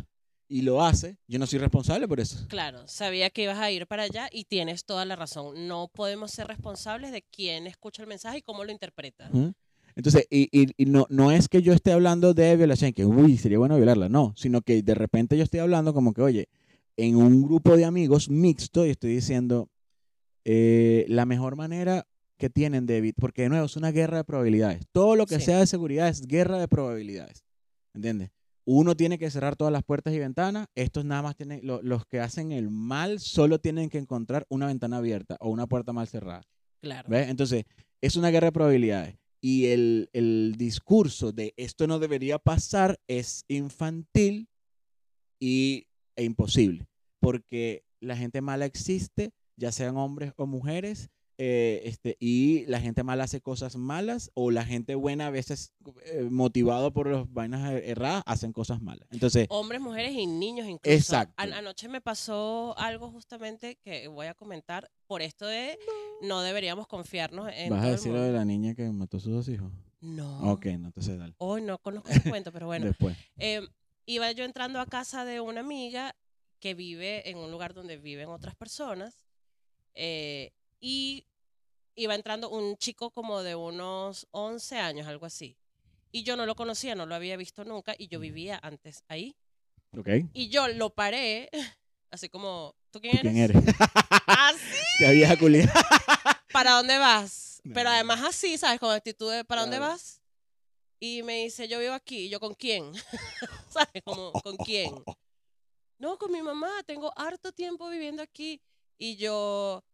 [0.49, 2.47] y lo hace, yo no soy responsable por eso.
[2.49, 5.67] Claro, sabía que ibas a ir para allá y tienes toda la razón.
[5.69, 9.31] No podemos ser responsables de quién escucha el mensaje y cómo lo interpreta.
[9.97, 13.39] Entonces, y, y- y no, no es que yo esté hablando de violación, que uy,
[13.39, 16.49] sería bueno violarla, no, sino que de repente yo estoy hablando como que, oye,
[16.99, 19.69] en un grupo de amigos mixto y estoy diciendo
[20.45, 22.07] eh, la mejor manera
[22.39, 24.83] que tienen de evitar, porque de nuevo es una guerra de probabilidades.
[24.93, 25.47] Todo lo que Sí.
[25.47, 27.45] sea de seguridad es guerra de probabilidades.
[27.95, 28.31] ¿Entiendes?
[28.69, 30.67] Uno tiene que cerrar todas las puertas y ventanas.
[30.75, 34.67] Estos nada más tienen, lo- los que hacen el mal solo tienen que encontrar una
[34.67, 36.43] ventana abierta o una puerta mal cerrada.
[36.81, 37.09] Claro.
[37.09, 37.29] ¿Ves?
[37.29, 37.65] Entonces,
[38.01, 39.17] es una guerra de probabilidades.
[39.41, 44.49] Y el, el discurso de esto no debería pasar es infantil
[45.39, 46.87] y, e imposible.
[47.21, 53.03] Porque la gente mala existe, ya sean hombres o mujeres, eh, este, y la gente
[53.03, 55.73] mala hace cosas malas, o la gente buena a veces,
[56.07, 59.07] eh, motivado por las vainas er- erradas, hacen cosas malas.
[59.11, 60.97] Entonces, Hombres, mujeres y niños incluso.
[60.97, 61.35] Exacto.
[61.37, 65.79] An- anoche me pasó algo justamente que voy a comentar por esto de
[66.23, 69.21] no deberíamos confiarnos en ¿vas a el decir lo de la niña que mató a
[69.21, 69.71] sus dos hijos?
[70.01, 70.53] No.
[70.53, 71.35] Ok, no, entonces dale.
[71.39, 72.87] Hoy no conozco ese cuento, pero bueno.
[72.87, 73.17] Después.
[73.39, 73.61] Eh,
[74.07, 76.15] iba yo entrando a casa de una amiga
[76.61, 79.25] que vive en un lugar donde viven otras personas
[79.95, 81.27] eh, y
[81.95, 85.57] iba entrando un chico como de unos 11 años, algo así.
[86.13, 89.37] Y yo no lo conocía, no lo había visto nunca y yo vivía antes ahí.
[89.97, 90.09] Ok.
[90.33, 91.51] Y yo lo paré,
[92.11, 93.33] así como, ¿tú quién ¿Tú eres?
[93.33, 93.75] quién eres?
[94.27, 94.61] Así,
[94.99, 95.73] Qué vieja culia.
[96.53, 97.61] ¿para dónde vas?
[97.65, 97.75] No.
[97.75, 98.81] Pero además así, ¿sabes?
[98.81, 100.23] Con actitud de, ¿para dónde vas?
[100.99, 102.27] Y me dice, yo vivo aquí.
[102.27, 102.93] Y yo, ¿con quién?
[103.69, 104.03] ¿Sabes?
[104.05, 104.95] Como, ¿con quién?
[105.99, 106.71] No, con mi mamá.
[106.87, 108.63] Tengo harto tiempo viviendo aquí.
[108.97, 109.85] Y yo,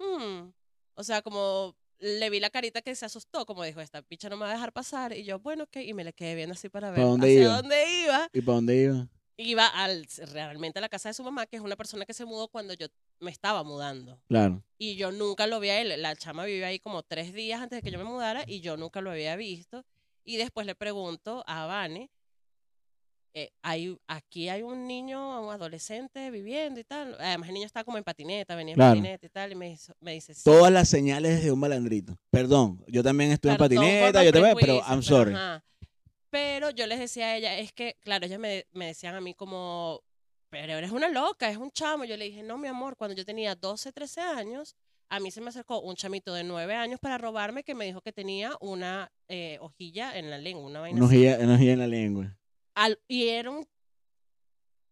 [0.00, 0.52] hmm.
[0.94, 4.36] O sea, como le vi la carita que se asustó, como dijo, esta picha no
[4.36, 5.16] me va a dejar pasar.
[5.16, 5.76] Y yo, bueno, ok.
[5.76, 7.56] Y me le quedé viendo así para ver dónde hacia iba?
[7.56, 8.28] dónde iba.
[8.32, 9.08] ¿Y para dónde iba?
[9.36, 12.24] Iba al, realmente a la casa de su mamá, que es una persona que se
[12.24, 12.88] mudó cuando yo
[13.20, 14.20] me estaba mudando.
[14.28, 14.62] Claro.
[14.76, 16.02] Y yo nunca lo vi a él.
[16.02, 18.76] La chama vivió ahí como tres días antes de que yo me mudara y yo
[18.76, 19.84] nunca lo había visto.
[20.24, 22.10] Y después le pregunto a Vane,
[23.32, 27.16] eh, hay, aquí hay un niño, un adolescente viviendo y tal.
[27.20, 29.52] Además el niño está como en patineta, venía en patineta y tal.
[29.52, 30.42] Y me, me dice, sí.
[30.44, 32.18] Todas las señales de un malandrito.
[32.30, 35.34] Perdón, yo también estuve Perdón en patineta, yo también, pero prejuicios, I'm sorry.
[36.30, 39.34] Pero yo les decía a ella, es que, claro, ellas me, me decían a mí
[39.34, 40.02] como,
[40.48, 42.04] pero eres una loca, es un chamo.
[42.04, 44.76] Yo le dije, no, mi amor, cuando yo tenía 12, 13 años,
[45.08, 48.00] a mí se me acercó un chamito de 9 años para robarme que me dijo
[48.00, 51.78] que tenía una eh, hojilla en la lengua, una vaina Una hojilla, una hojilla en
[51.80, 52.36] la lengua.
[52.80, 53.66] Al- y era un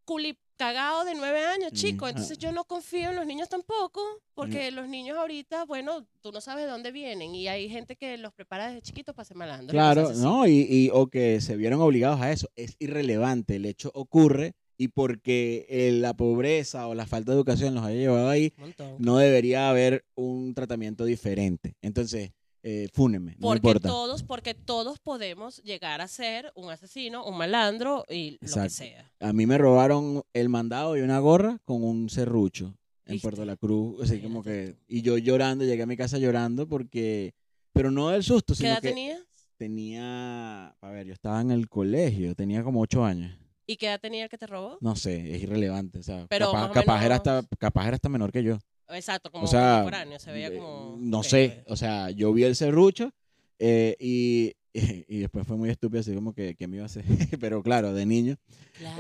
[0.05, 2.07] culi cagado de 9 años, Mm, chico.
[2.07, 2.11] ah.
[2.11, 4.03] Entonces yo no confío en los niños tampoco,
[4.35, 8.19] porque los niños ahorita, bueno, tú no sabes de dónde vienen y hay gente que
[8.19, 9.71] los prepara desde chiquitos para ser malandros.
[9.73, 10.13] Claro.
[10.15, 10.47] ¿no?
[10.49, 12.49] Y, y- o que se vieron obligados a eso.
[12.57, 13.57] Es irrelevante.
[13.57, 17.99] El hecho ocurre y porque eh, la pobreza o la falta de educación los haya
[17.99, 18.53] llevado ahí,
[18.99, 21.77] no debería haber un tratamiento diferente.
[21.83, 22.33] Entonces,
[22.71, 23.89] eh, fúnenme, no Porque importa.
[23.89, 28.71] todos, porque todos podemos llegar a ser un asesino, un malandro y lo que Exacto.
[28.75, 29.11] sea.
[29.21, 32.75] A mí me robaron el mandado y una gorra con un serrucho
[33.07, 33.23] en ¿Viste?
[33.27, 34.03] Puerto La Cruz.
[34.03, 37.33] Así como que, y yo llorando, llegué a mi casa llorando porque,
[37.73, 39.21] pero no del susto, ¿Qué sino edad que tenías?
[39.57, 43.33] tenía, a ver, yo estaba en el colegio, tenía como ocho años.
[43.67, 44.79] ¿Y qué edad tenía el que te robó?
[44.81, 45.99] No sé, es irrelevante.
[45.99, 48.59] O sea, Pero capaz, capaz era menos- hasta, capaz era hasta menor que yo.
[48.91, 50.97] Exacto, como o sea, contemporáneo, se veía eh, como...
[50.99, 53.11] no sé, o sea, yo vi el serrucho
[53.59, 54.53] eh, y,
[55.09, 57.05] y después fue muy estúpido, así como que, que me iba a hacer,
[57.41, 58.37] pero claro, de niño.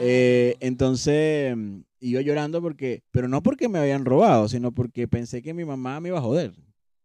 [0.01, 0.66] Eh, Claro.
[0.66, 5.55] entonces mm, iba llorando porque, pero no porque me habían robado, sino porque pensé que
[5.55, 6.53] mi mamá me iba a joder.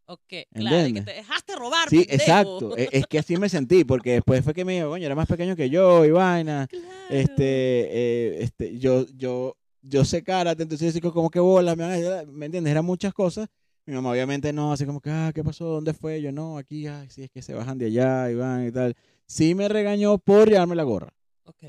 [0.06, 0.20] Ok,
[0.54, 1.06] claro, y que ¿entiendes?
[1.06, 2.14] te dejaste robar, Sí, pendejo.
[2.22, 2.78] exacto.
[2.78, 5.28] e- Es que así me sentí, porque después fue que me dijo, coño, era más
[5.28, 6.68] pequeño que yo y vaina.
[6.70, 6.88] Claro.
[7.10, 11.92] Este, eh, este, yo, yo, yo sé karate, entonces digo, como que bolas, me, van
[11.92, 12.72] a ayudar", ¿me entiendes?
[12.72, 13.48] Eran muchas cosas.
[13.86, 15.66] Mi mamá obviamente no, así como que, ah, ¿qué pasó?
[15.66, 16.22] ¿Dónde fue?
[16.22, 18.96] Yo no, aquí, ay, sí, es que se bajan de allá y van y tal.
[19.28, 21.14] Sí me regañó por llevarme la gorra,
[21.46, 21.64] Ok,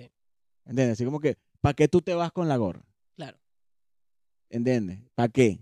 [0.65, 0.93] ¿entiendes?
[0.93, 2.85] Así como que, ¿para qué tú te vas con la gorra?
[3.17, 3.37] claro.
[4.51, 5.01] ¿Entiendes?
[5.15, 5.59] ¿Para qué?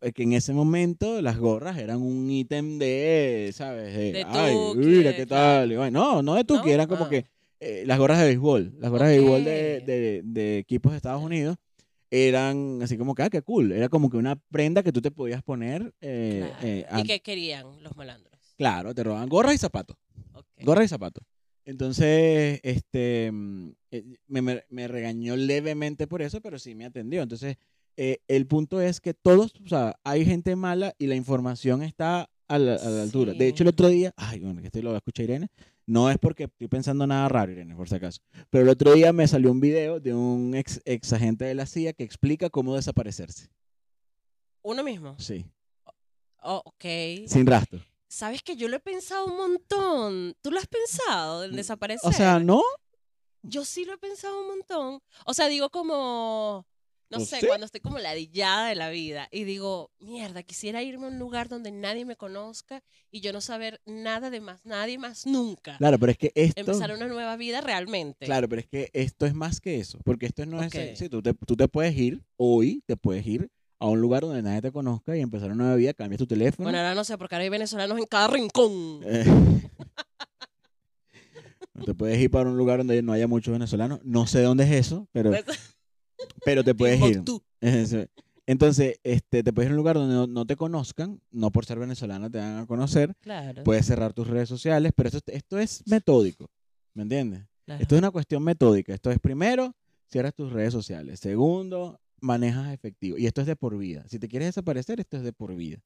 [0.00, 3.94] Porque en ese momento las gorras eran un ítem de, ¿sabes?
[3.96, 5.74] De, De ay, mira qué tal.
[5.92, 6.74] No, no de Tuki, ¿No?
[6.74, 7.08] eran como Ah.
[7.08, 7.24] que
[7.60, 8.74] eh, las gorras de béisbol.
[8.78, 11.56] Las gorras de béisbol de, de- de equipos de Estados Unidos
[12.10, 13.72] eran así como que, ah, qué cool.
[13.72, 15.92] Era como que una prenda que tú te podías poner.
[16.00, 16.66] eh, claro.
[16.66, 18.32] eh, ¿Y qué querían los malandros?
[18.56, 19.96] Claro, te robaban gorras y zapatos.
[20.34, 20.46] Ok.
[20.62, 21.24] Gorras y zapatos.
[21.64, 27.22] Entonces, este, mm, eh, me, me- regañó levemente por eso, pero sí me atendió.
[27.22, 27.56] Entonces,
[27.96, 32.30] eh, el punto es que todos, o sea, hay gente mala y la información está
[32.48, 33.32] a la, a la altura.
[33.34, 35.48] De hecho, el otro día, ay, bueno, que esto lo va a escuchar Irene,
[35.86, 38.20] no es porque estoy pensando nada raro, Irene, por si acaso,
[38.50, 41.66] pero el otro día me salió un video de un ex, ex agente de la
[41.66, 43.48] CIA que explica cómo desaparecerse.
[44.62, 45.16] Uno mismo.
[45.18, 45.46] Sí,
[46.42, 46.84] Oh, ok.
[47.26, 47.80] sin rastro.
[48.08, 50.34] Sabes que yo lo he pensado un montón.
[50.42, 52.08] ¿Tú lo has pensado, el desaparecer?
[52.08, 52.62] Mm, O sea, ¿no?
[53.42, 55.00] Yo sí lo he pensado un montón.
[55.24, 56.64] O sea, digo como,
[57.10, 61.08] no sé, cuando estoy como ladillada de la vida y digo, mierda, quisiera irme a
[61.08, 65.26] un lugar donde nadie me conozca y yo no saber nada de más nadie más
[65.26, 65.76] nunca.
[65.78, 66.60] Claro, pero es que esto...
[66.60, 68.26] Empezar una nueva vida realmente.
[68.26, 70.72] Claro, pero es que esto es más que eso, porque esto no es...
[70.98, 74.42] Sí, tú te, tú te puedes ir, hoy te puedes ir a un lugar donde
[74.42, 76.64] nadie te conozca y empezar una nueva vida, cambias tu teléfono.
[76.64, 79.00] Bueno, ahora no sé, porque ahora hay venezolanos en cada rincón.
[79.04, 79.24] eh,
[81.84, 84.00] te puedes ir para un lugar donde no haya muchos venezolanos.
[84.02, 85.32] No sé dónde es eso, pero,
[86.44, 87.22] pero te puedes ir.
[88.48, 91.66] Entonces, este, te puedes ir a un lugar donde no, no te conozcan, no por
[91.66, 93.64] ser venezolano te van a conocer, Claro.
[93.64, 96.48] puedes cerrar tus redes sociales, pero esto, esto es metódico,
[96.94, 97.42] ¿me entiendes?
[97.66, 98.94] Esto es una cuestión metódica.
[98.94, 99.74] Esto es primero,
[100.08, 101.18] cierras tus redes sociales.
[101.18, 103.18] Segundo, manejas efectivo.
[103.18, 104.04] Y esto es de por vida.
[104.08, 105.78] Si te quieres desaparecer, esto es de por vida.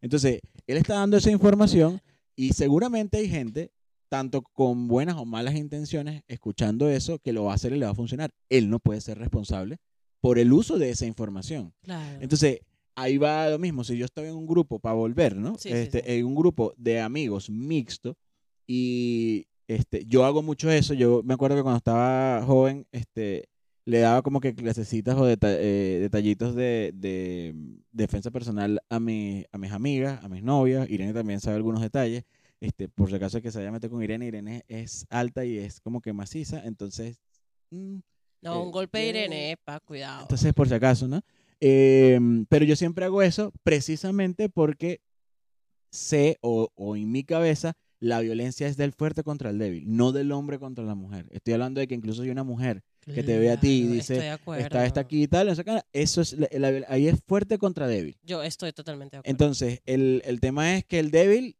[0.00, 2.00] Entonces, él está dando esa información
[2.36, 3.72] y seguramente hay gente,
[4.08, 7.86] tanto con buenas o malas intenciones, escuchando eso, que lo va a hacer y le
[7.86, 8.30] va a funcionar.
[8.48, 9.78] Él no puede ser responsable
[10.20, 11.72] por el uso de esa información.
[11.82, 12.18] Claro.
[12.20, 12.60] Entonces,
[12.94, 13.84] ahí va lo mismo.
[13.84, 15.56] Si yo estoy en un grupo, para volver, ¿no?
[15.58, 16.04] Sí, este, sí.
[16.06, 18.16] En un grupo de amigos mixto
[18.66, 20.94] y este, yo hago mucho eso.
[20.94, 23.48] Yo me acuerdo que cuando estaba joven, este,
[23.84, 28.98] le daba como que clasecitas o deta- eh, detallitos de, de, mm, defensa personal a,
[28.98, 30.88] mi, a mis amigas, a mis novias.
[30.90, 32.24] Irene también sabe algunos detalles.
[32.60, 35.58] Este, por si acaso que se vaya a meter con Irene, Irene es alta y
[35.58, 37.20] es como que maciza, entonces...
[37.70, 37.98] mm,
[38.42, 40.22] no, un eh, golpe de eh, Irene, epa, cuidado.
[40.22, 41.20] entonces, por si acaso, ¿no?
[41.60, 45.00] Eh, pero yo siempre hago eso precisamente porque
[45.90, 50.12] sé o, o en mi cabeza la violencia es del fuerte contra el débil, no
[50.12, 51.26] del hombre contra la mujer.
[51.30, 54.14] Estoy hablando de que incluso hay una mujer que te ve a ti y dice,
[54.14, 54.62] estoy de acuerdo.
[54.64, 55.48] está esta aquí y tal,
[55.92, 58.18] eso es, la- ahí es fuerte contra débil.
[58.22, 59.30] Yo estoy totalmente de acuerdo.
[59.30, 61.56] Entonces, el, el tema es que el débil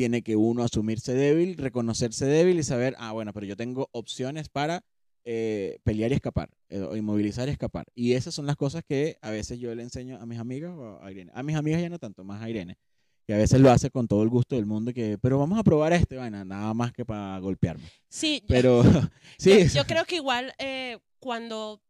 [0.00, 4.48] tiene que uno asumirse débil, reconocerse débil y saber, ah, bueno, pero yo tengo opciones
[4.48, 4.82] para
[5.26, 7.84] eh, pelear y escapar, eh, o inmovilizar y escapar.
[7.94, 10.98] Y esas son las cosas que a veces yo le enseño a mis amigas o
[11.02, 11.30] a Irene.
[11.34, 12.78] A mis amigas ya no tanto, más a Irene,
[13.26, 15.62] que a veces lo hace con todo el gusto del mundo, que, pero vamos a
[15.62, 17.84] probar este, vaina, nada más que para golpearme.
[18.08, 18.82] sí, yo- Pero,
[19.38, 21.82] sí, yo, yo creo que igual eh, cuando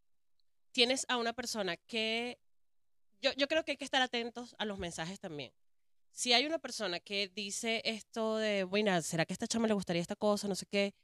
[0.73, 2.39] tienes a una persona que...
[3.23, 5.53] Yo, yo creo que hay que estar atentos a los mensajes también.
[6.13, 9.75] Si hay una persona que dice esto de, bueno, ¿será que a esta chama le
[9.75, 10.49] gustaría esta cosa?
[10.49, 10.95] No sé qué.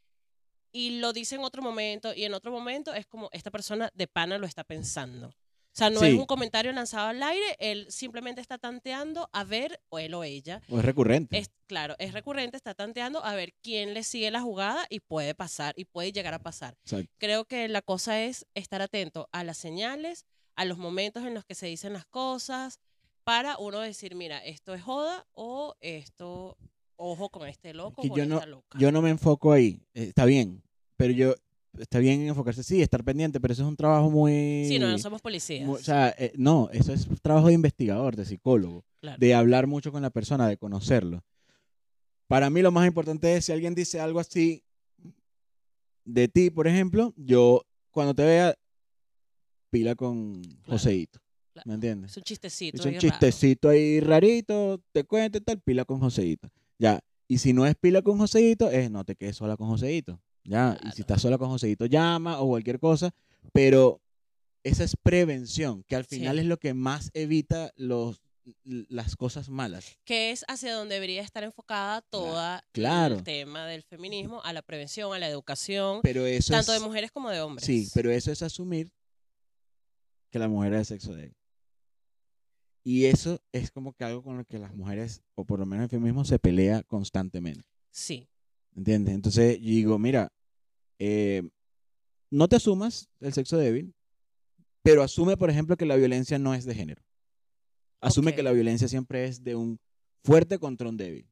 [0.72, 4.06] Y lo dice en otro momento y en otro momento es como esta persona de
[4.06, 5.28] pana lo está pensando.
[5.28, 9.78] O sea, no es un comentario lanzado al aire, él simplemente está tanteando a ver,
[9.90, 11.36] o él o ella, o es recurrente.
[11.36, 15.34] es, claro, es recurrente, está tanteando a ver quién le sigue la jugada y puede
[15.34, 16.78] pasar, y puede llegar a pasar.
[16.82, 17.12] Exacto.
[17.18, 21.44] Creo que la cosa es estar atento a las señales, a los momentos en los
[21.44, 22.80] que se dicen las cosas,
[23.26, 26.56] para uno decir, mira, esto es joda o esto,
[26.94, 28.78] ojo con este loco que o yo con no- esta loca.
[28.78, 30.62] Yo no me enfoco ahí, eh, está bien,
[30.96, 31.34] pero yo,
[31.76, 34.66] está bien en enfocarse, sí, estar pendiente, pero eso es un trabajo muy...
[34.68, 35.68] sí, no, no somos policías.
[35.68, 39.18] O sea, eh, no, eso es trabajo de investigador, de psicólogo, claro.
[39.18, 41.24] de hablar mucho con la persona, de conocerlo.
[42.28, 44.62] Para mí lo más importante es si alguien dice algo así
[46.04, 48.54] de ti, por ejemplo, yo cuando te vea,
[49.70, 51.25] pila con Joseito, claro.
[51.64, 52.10] ¿Me entiendes?
[52.12, 52.76] es un chistecito.
[52.78, 53.08] Es un ahí raro.
[53.08, 56.50] chistecito ahí rarito, te cuento y tal, pila con Joseito.
[56.78, 60.20] Ya, y si no es pila con Joseito, es no te quedes sola con Joseito.
[60.44, 63.12] Ya, y si estás sola con Joseito, llama o cualquier cosa,
[63.52, 64.00] pero
[64.62, 66.16] esa es prevención, que al Sí.
[66.16, 68.20] final es lo que más evita los,
[68.64, 69.98] las cosas malas.
[70.04, 73.16] que es hacia donde debería estar enfocada toda claro.
[73.16, 76.86] el tema del feminismo, a la prevención, a la educación, Pero eso tanto es, de
[76.86, 77.66] mujeres como de hombres.
[77.66, 78.92] Sí, pero eso es asumir
[80.30, 81.36] que la mujer es de sexo débil.
[82.88, 85.82] Y eso es como que algo con lo que las mujeres, o por lo menos
[85.82, 87.68] el feminismo, se pelea constantemente.
[87.90, 88.28] Sí,
[88.76, 89.12] ¿Entiendes?
[89.12, 90.32] Entonces yo digo, mira,
[91.00, 91.42] eh,
[92.30, 93.92] no te asumas el sexo débil,
[94.82, 97.02] pero asume, por ejemplo, que la violencia no es de género.
[98.00, 99.80] Asume que la violencia siempre es de un
[100.22, 101.28] fuerte contra un débil.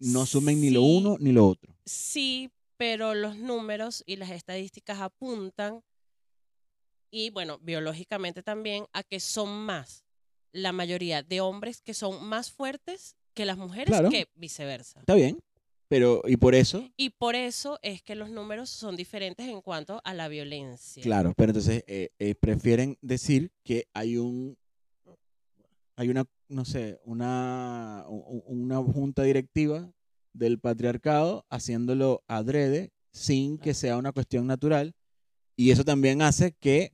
[0.00, 1.76] No asumen ni lo uno ni lo otro.
[1.84, 5.80] sí, pero los números y las estadísticas apuntan,
[7.08, 10.07] y bueno, biológicamente también, a que son más
[10.52, 14.10] la mayoría de hombres que son más fuertes que las mujeres Claro.
[14.10, 15.00] que viceversa.
[15.00, 15.38] Está bien.
[15.88, 20.02] Pero, y por eso, Y por eso es que los números son diferentes en cuanto
[20.04, 21.02] a la violencia.
[21.02, 24.58] claro, pero entonces eh, eh, prefieren decir que hay un,
[25.96, 29.90] hay una, no sé, una, una junta directiva
[30.34, 34.94] del patriarcado haciéndolo adrede sin que sea una cuestión natural.
[35.56, 36.92] Y eso también hace que,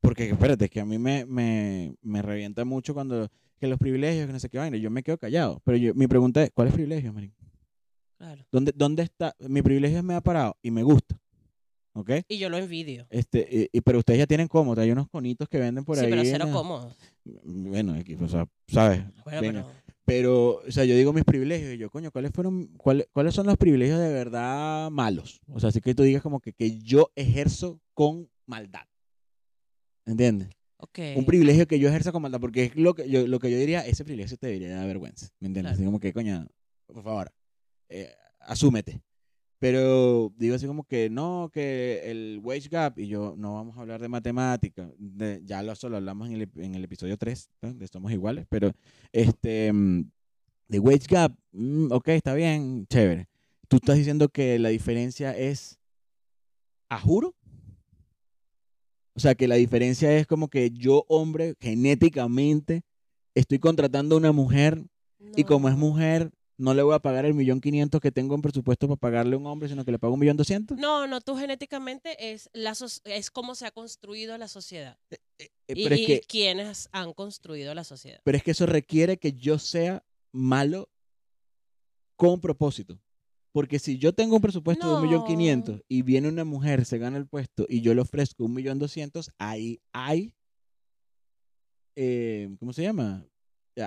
[0.00, 4.32] porque espérate, que a mí me, me, me revienta mucho cuando, que los privilegios, que
[4.32, 5.60] no sé qué vaina, yo me quedo callado.
[5.64, 7.34] Pero yo, mi pregunta es, ¿cuáles privilegios, Marín?
[8.18, 8.44] Claro.
[8.52, 9.34] ¿Dónde, ¿Dónde está?
[9.38, 11.18] Mi privilegio me ha parado y me gusta.
[11.92, 12.10] ¿Ok?
[12.28, 13.06] Y yo lo envidio.
[13.10, 16.04] Este, y, y- pero ustedes ya tienen cómodo, hay unos conitos que venden por sí,
[16.04, 16.10] ahí.
[16.10, 16.94] pero en cero la- cómodo.
[17.24, 19.02] Bueno, aquí, o sea, ¿sabes?
[19.24, 19.62] Bueno, Venga.
[19.62, 23.34] pero Pero, o sea, yo digo mis privilegios y yo, coño, ¿cuáles fueron, cuáles, cuáles
[23.34, 25.40] son los privilegios de verdad malos?
[25.48, 28.82] O sea, así que tú digas como que, que yo ejerzo con maldad.
[30.10, 30.48] ¿Entiendes?
[31.16, 33.58] Un privilegio que yo ejerza con maldad, porque es lo que yo, lo que yo
[33.58, 35.28] diría, ese privilegio te debería dar vergüenza.
[35.38, 35.70] ¿Me entiendes?
[35.72, 35.74] Claro.
[35.76, 36.46] Así como que, coño,
[36.86, 37.32] por favor,
[37.88, 39.00] eh, asúmete.
[39.58, 43.82] Pero digo así como que no, que el wage gap, y yo no vamos a
[43.82, 47.50] hablar de matemática, de, ya lo solo hablamos en el, ep- en el episodio 3,
[47.60, 47.74] ¿no?
[47.74, 48.72] de Somos Iguales, pero
[49.12, 50.04] este, mm,
[50.68, 53.28] de wage gap, mm, ok, está bien, chévere.
[53.68, 55.78] Tú estás diciendo que la diferencia es
[56.88, 57.34] a juro.
[59.20, 62.84] O sea, que la diferencia es como que yo, hombre, genéticamente,
[63.34, 64.82] estoy contratando a una mujer
[65.36, 68.40] y como es mujer, no le voy a pagar el millón quinientos que tengo en
[68.40, 70.78] presupuesto para pagarle a un hombre, sino que le pago un millón doscientos.
[70.78, 74.96] No, no, tú genéticamente es, la es como se ha construido la sociedad.
[75.10, 78.22] Eh, y, pero, es y que, quienes han construido la sociedad.
[78.24, 80.02] pero es que eso requiere que yo sea
[80.32, 80.88] malo
[82.16, 82.98] con propósito.
[83.52, 86.98] Porque si yo tengo un presupuesto de un millón quinientos y viene una mujer, se
[86.98, 90.32] gana el puesto y yo le ofrezco un millón doscientos, ahí hay,
[91.96, 93.26] eh, ¿cómo se llama?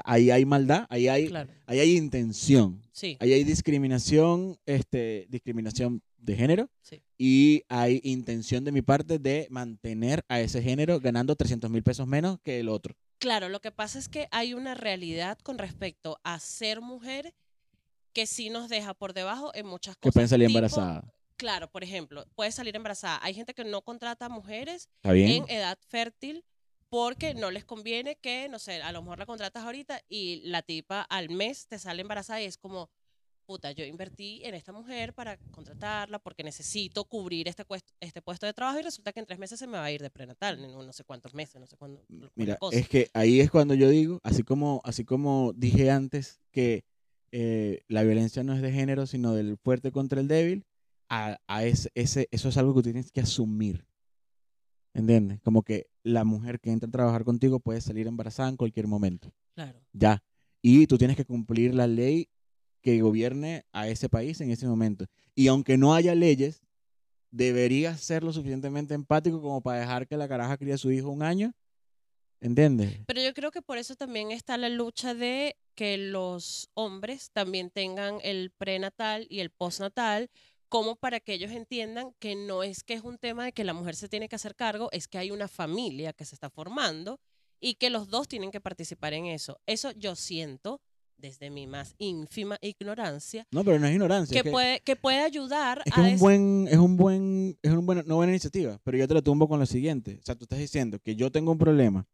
[0.05, 1.51] Ahí hay maldad, ahí hay, Claro.
[1.65, 2.81] ahí hay intención.
[2.91, 7.01] Sí, Ahí hay discriminación, este, discriminación de género sí.
[7.17, 12.07] y hay intención de mi parte de mantener a ese género ganando 300 mil pesos
[12.07, 12.95] menos que el otro.
[13.19, 17.33] Claro, lo que pasa es que hay una realidad con respecto a ser mujer
[18.13, 20.13] que sí nos deja por debajo en muchas Que cosas.
[20.13, 21.05] pueden salir tipo- embarazadas.
[21.35, 23.19] Claro, por ejemplo, puede salir embarazada.
[23.23, 26.45] Hay gente que no contrata mujeres en edad fértil
[26.89, 30.61] porque no les conviene que, no sé, a lo mejor la contratas ahorita y la
[30.61, 32.91] tipa al mes te sale embarazada y es como,
[33.47, 37.65] puta, yo invertí en esta mujer para contratarla porque necesito cubrir este,
[37.99, 40.03] este puesto de trabajo y resulta que en tres meses se me va a ir
[40.03, 42.05] de prenatal, en no sé cuántos meses, no sé cuándo.
[42.35, 42.77] Mira, cosa.
[42.77, 46.85] es que ahí es cuando yo digo, así como, así como dije antes que
[47.35, 50.65] eh, la violencia no es de género, sino del fuerte contra el débil,
[51.09, 53.87] a, a ese, ese, eso es algo que tú tienes que asumir.
[54.93, 55.41] ¿Entiendes?
[55.41, 59.33] Como que la mujer que entra a trabajar contigo puede salir embarazada en cualquier momento.
[59.55, 59.81] Claro.
[59.93, 60.23] Ya.
[60.61, 62.29] Y tú tienes que cumplir la ley
[62.83, 65.05] que gobierne a ese país en ese momento.
[65.33, 66.61] Y aunque no haya leyes,
[67.31, 71.09] deberías ser lo suficientemente empático como para dejar que la caraja críe a su hijo
[71.09, 71.55] un año.
[72.43, 72.99] ¿Entiendes?
[73.07, 77.69] Pero yo creo que por eso también está la lucha de que los hombres también
[77.69, 80.29] tengan el prenatal y el postnatal,
[80.67, 83.73] como para que ellos entiendan que no es que es un tema de que la
[83.73, 87.17] mujer se tiene que hacer cargo, es que hay una familia que se está formando
[87.61, 89.61] y que los dos tienen que participar en eso.
[89.65, 90.81] Eso yo siento,
[91.15, 94.33] desde mi más ínfima ignorancia, No, pero no es ignorancia.
[94.33, 96.97] que, es que, puede, que puede ayudar es, que a es un buen, es un
[96.97, 98.81] buen, es un buen, una buena iniciativa.
[98.83, 100.17] Pero yo te lo tumbo con lo siguiente.
[100.21, 102.05] O sea, tú estás diciendo que yo tengo un problema.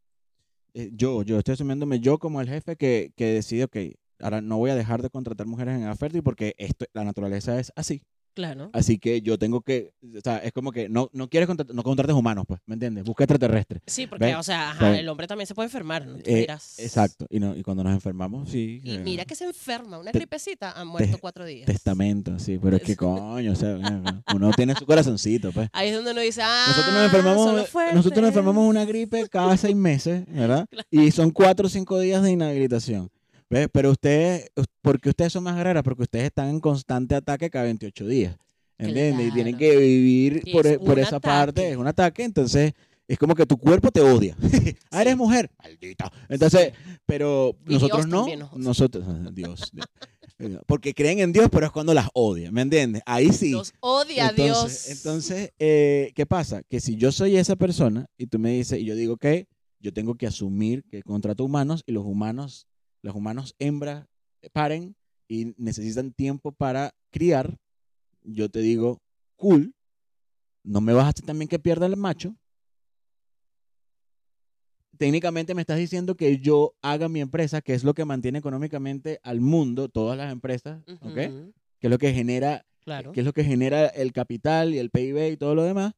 [0.74, 3.78] Eh, yo, yo estoy asumiéndome yo como el jefe que, que decide, ok,
[4.20, 7.60] ahora no voy a dejar de contratar mujeres en edad fértil porque esto, la naturaleza
[7.60, 8.04] es así.
[8.40, 8.70] Claro.
[8.72, 11.84] Así que yo tengo que, o sea, es como que no, no quieres contratar, no
[11.84, 13.04] contrates humanos, pues, ¿me entiendes?
[13.04, 13.82] Busca extraterrestres.
[13.86, 16.14] Sí, porque, o sea, ajá, el hombre también se puede enfermar, ¿no?
[16.16, 16.80] Tú Eh, dirás.
[16.80, 17.26] Exacto.
[17.30, 18.80] Y, no, y cuando nos enfermamos, sí.
[18.82, 21.66] Y eh, mira que se enferma, una Te- gripecita, han muerto te- cuatro días.
[21.66, 23.78] Testamento, sí, pero es que coño, o sea,
[24.34, 25.68] uno tiene su corazoncito, pues.
[25.74, 28.24] Ahí es donde uno dice, ah, Nosotros nos enfermamos, nosotros nos fuertes".
[28.26, 30.66] enfermamos una gripe cada seis meses, ¿verdad?
[30.92, 33.10] Y son cuatro o cinco días de inhabilitación.
[33.50, 38.08] Pero ustedes, porque ustedes son más guerreras, porque ustedes están en constante ataque cada 28
[38.08, 38.38] días.
[38.78, 39.28] ¿Entiendes?
[39.28, 42.72] Y tienen que vivir por, es e- por esa parte, es un ataque, entonces
[43.08, 44.38] es como que tu cuerpo te odia.
[44.92, 46.10] ah, eres mujer, maldita.
[46.30, 46.72] Entonces,
[47.06, 48.50] pero Y nosotros Dios no, nos odia.
[48.56, 49.86] nosotros, Dios, Dios.
[50.38, 53.02] Eh, porque creen en Dios, pero es cuando las odian, ¿me entiendes?
[53.06, 53.52] Ahí sí.
[53.52, 54.98] Los odia a Entonces, Dios.
[54.98, 56.62] entonces eh, ¿qué pasa?
[56.70, 59.48] Que si yo soy esa persona y tú me dices, y yo digo que
[59.82, 62.68] yo tengo que asumir que contrato humanos y los humanos,
[63.02, 64.06] los humanos hembras
[64.54, 64.96] paren
[65.28, 67.58] y necesitan tiempo para criar,
[68.24, 69.02] yo te digo,
[69.36, 69.74] cool,
[70.64, 72.36] no me hacer también que pierda el macho.
[74.98, 79.20] Técnicamente me estás diciendo que yo haga mi empresa, que es lo que mantiene económicamente
[79.24, 81.16] al mundo, todas las empresas, ¿ok?
[81.16, 83.12] Que es lo que genera, Claro.
[83.14, 85.94] que es lo que genera el capital y el PIB y todo lo demás,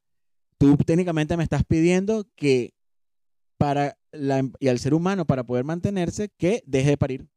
[0.59, 2.73] tú técnicamente me estás pidiendo que
[3.61, 7.27] para la, em- y al ser humano para poder mantenerse que deje de parir.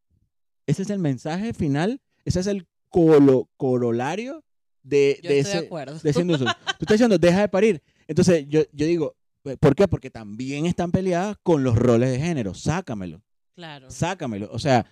[0.66, 4.42] Ese es el mensaje final, ese es el colo- corolario
[4.82, 5.98] de, Yo de estoy ese, de acuerdo.
[5.98, 6.24] de ese.
[6.24, 6.34] Tú
[6.80, 7.82] estás diciendo, deja de parir.
[8.08, 9.14] Entonces, yo, yo digo,
[9.60, 9.86] ¿por qué?
[9.86, 12.54] Porque también están peleadas con los roles de género.
[12.54, 13.22] Sácamelo,
[13.54, 13.90] Claro.
[13.90, 14.48] sácamelo.
[14.50, 14.86] O sea,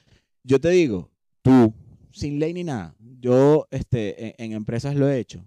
[0.45, 1.11] yo te digo,
[1.41, 1.73] tú,
[2.13, 5.43] sin ley ni nada, yo este, en, en empresas lo he hecho.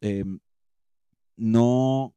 [0.00, 0.24] eh,
[1.36, 2.14] no,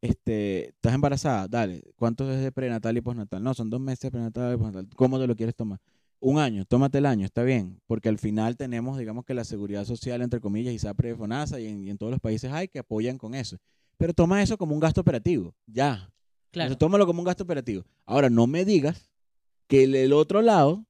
[0.00, 1.82] este, estás embarazada, dale.
[1.96, 3.42] ¿Cuánto es de prenatal y postnatal?
[3.42, 4.96] No, son dos meses de prenatal y postnatal.
[4.96, 5.80] ¿Cómo te lo quieres tomar?
[6.18, 9.84] Un año, tómate el año, está bien, porque al final tenemos, digamos que la seguridad
[9.84, 12.78] social, entre comillas, y SAPRE, FONASA, y en, y en todos los países hay que
[12.78, 13.58] apoyan con eso.
[13.98, 16.10] Pero toma eso como un gasto operativo, ya.
[16.50, 16.68] Claro.
[16.68, 17.84] Entonces, tómalo como un gasto operativo.
[18.06, 19.10] Ahora, no me digas
[19.68, 20.86] que el, el otro lado,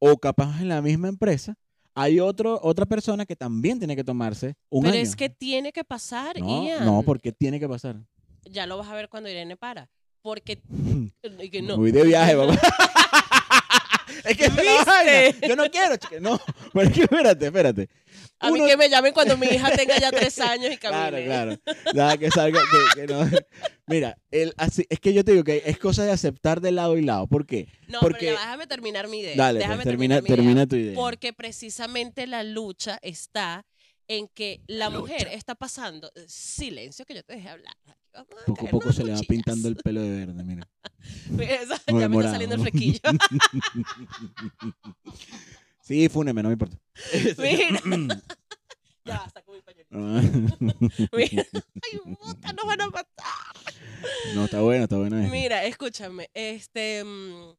[0.00, 1.56] o capaz en la misma empresa,
[1.94, 5.02] hay otro, otra persona que también tiene que tomarse un Pero año.
[5.02, 6.84] es que tiene que pasar, no, Ian.
[6.84, 7.96] no, porque tiene que pasar.
[8.50, 9.88] Ya lo vas a ver cuando Irene para.
[10.22, 10.60] Porque.
[11.52, 11.76] que no.
[11.76, 12.58] Voy de viaje, papá.
[14.24, 15.48] es que ¿Viste?
[15.48, 16.20] Yo no quiero, chica.
[16.20, 16.40] No,
[16.74, 17.88] espérate, espérate.
[18.40, 21.24] A mí que me llamen cuando mi hija tenga ya tres años y camine.
[21.24, 21.92] Claro, claro.
[21.94, 22.60] Nada que salga.
[22.94, 23.28] que- que no.
[23.86, 26.96] Mira, el, así, es que yo te digo que es cosa de aceptar de lado
[26.96, 27.26] y lado.
[27.26, 27.68] ¿Por qué?
[27.88, 29.34] No, Porque- pero ya déjame terminar mi idea.
[29.36, 30.36] Dale, déjame pues, termina, terminar mi idea.
[30.36, 30.94] termina tu idea.
[30.94, 33.66] Porque precisamente la lucha está
[34.06, 36.10] en que la mujer está pasando.
[36.26, 37.74] Silencio, que yo te dejé hablar.
[38.46, 40.68] Poco a poco se le va pintando el pelo de verde, mira.
[41.38, 43.00] Esa- ya me está saliendo el flequillo.
[45.82, 46.76] sí, fúneme, no me importa.
[47.38, 47.80] Mira.
[49.04, 49.96] ya basta con mi pañuelito.
[51.16, 51.44] Mira.
[51.82, 53.34] Ay, puta, nos van a matar.
[54.34, 55.18] no, está bueno, está bueno.
[55.18, 55.30] eso.
[55.30, 56.28] Mira, escúchame.
[56.34, 57.54] Este, mm,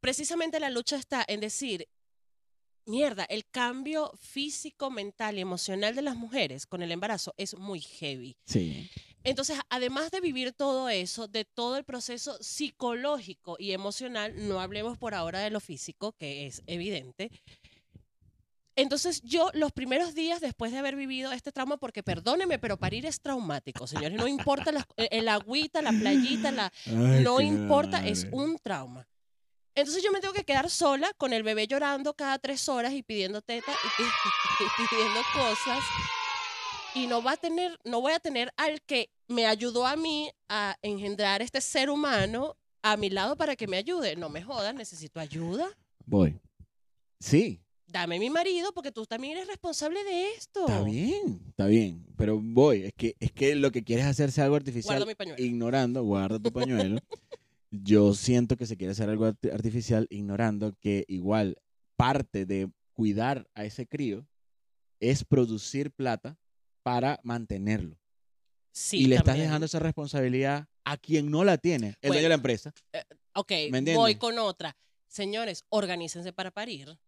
[0.00, 1.88] precisamente la lucha está en decir,
[2.86, 7.80] mierda, el cambio físico, mental y emocional de las mujeres con el embarazo es muy
[7.80, 8.36] heavy.
[8.44, 8.90] Sí.
[9.22, 14.96] Entonces, además de vivir todo eso, de todo el proceso psicológico y emocional, no hablemos
[14.96, 17.30] por ahora de lo físico, que es evidente.
[18.76, 23.04] Entonces, yo los primeros días después de haber vivido este trauma, porque perdóneme, pero parir
[23.04, 28.26] es traumático, señores, no importa las- el agüita, la playita, la, Ay, no importa, es
[28.30, 29.06] un trauma.
[29.74, 33.02] Entonces yo me tengo que quedar sola con el bebé llorando cada tres horas y
[33.02, 34.02] pidiendo teta y
[34.90, 35.84] pidiendo cosas.
[36.94, 40.30] Y no va a tener, no voy a tener al que me ayudó a mí
[40.48, 44.16] a engendrar este ser humano a mi lado para que me ayude.
[44.16, 45.68] No me jodas, necesito ayuda.
[46.06, 46.40] Voy.
[47.20, 50.60] Sí, Dame mi marido porque tú también eres responsable de esto.
[50.60, 52.06] está bien, está bien.
[52.16, 54.94] Pero voy, es que, es que lo que quieres es hacerse algo artificial.
[54.94, 55.42] Guardo mi pañuelo.
[55.42, 57.00] ignorando, guarda tu pañuelo.
[57.72, 61.58] Yo siento que se quiere hacer algo arti- artificial ignorando que igual
[61.96, 64.24] parte de cuidar a ese crío
[65.00, 66.38] es producir plata
[66.82, 67.98] para mantenerlo.
[68.72, 72.28] Sí, y le estás dejando esa responsabilidad a quien no la tiene, el dueño de
[72.28, 72.72] la empresa.
[73.34, 73.96] Ok, ¿Me entiendes?
[73.96, 74.76] voy con otra.
[75.08, 76.98] Señores, organícense para parir.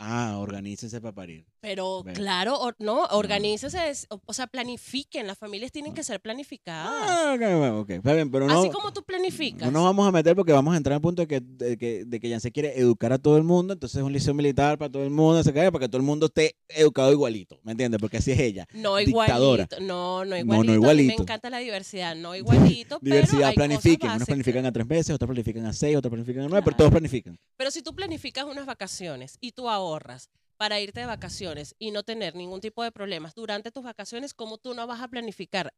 [0.00, 1.44] Ah, organícense para parir.
[1.60, 6.20] Pero claro, or- no, organícese, es- o, o sea, planifiquen, las familias tienen que ser
[6.20, 6.92] planificadas.
[7.10, 9.62] Ah, ok, ok, está bien, pero no, Así como tú planificas.
[9.62, 12.04] no nos vamos a meter porque vamos a entrar al punto de que, de que,
[12.04, 14.78] de que ya se quiere educar a todo el mundo, entonces es un liceo militar
[14.78, 17.72] para todo el mundo, se cae para que todo el mundo esté educado igualito, ¿me
[17.72, 18.00] entiendes?
[18.00, 18.66] Porque así es ella.
[18.74, 20.60] No igualito, no, no No, no igualito.
[20.60, 21.22] A mí me igualito.
[21.22, 23.98] encanta la diversidad, no igualito, pero Diversidad, hay planifiquen.
[24.00, 26.76] cosas Unos planifican a tres meses, otros planifican a seis, otros planifican a nueve, pero
[26.76, 27.36] todos planifican.
[27.56, 32.02] Pero si tú planificas unas vacaciones y tú ahorras para irte de vacaciones y no
[32.02, 35.72] tener ningún tipo de problemas durante tus vacaciones, ¿cómo tú no vas a planificarte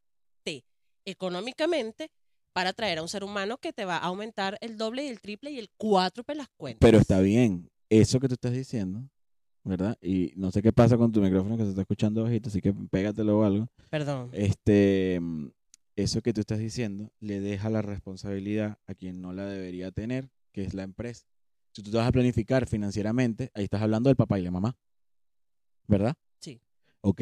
[1.05, 2.11] económicamente
[2.53, 5.21] para traer a un ser humano que te va a aumentar el doble y el
[5.21, 6.79] triple y el cuádruple las cuentas?
[6.81, 9.07] Pero está bien, eso que tú estás diciendo,
[9.63, 9.97] ¿verdad?
[10.01, 12.73] Y no sé qué pasa con tu micrófono que se está escuchando bajito, así que
[12.73, 13.67] pégatelo o algo.
[13.91, 14.31] Perdón.
[14.33, 15.21] Este,
[15.95, 20.29] eso que tú estás diciendo le deja la responsabilidad a quien no la debería tener,
[20.51, 21.27] que es la empresa.
[21.73, 24.75] Si tú te vas a planificar financieramente, ahí estás hablando del papá y la mamá,
[25.87, 26.15] ¿verdad?
[26.39, 26.61] Sí.
[27.01, 27.21] Ok,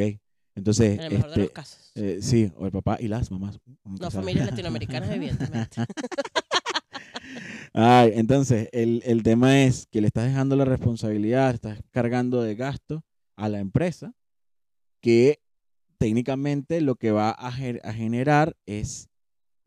[0.55, 1.91] entonces, En el mejor de los este, casos.
[1.95, 3.59] eh, sí, o el papá y las mamás.
[3.65, 4.11] No, empezar.
[4.11, 5.81] familias latinoamericanas, evidentemente.
[7.73, 12.55] Ay, entonces, el, el tema es que le estás dejando la responsabilidad, estás cargando de
[12.55, 13.03] gasto
[13.35, 14.13] a la empresa,
[15.01, 15.39] que
[15.99, 19.09] técnicamente lo que va a, a generar es,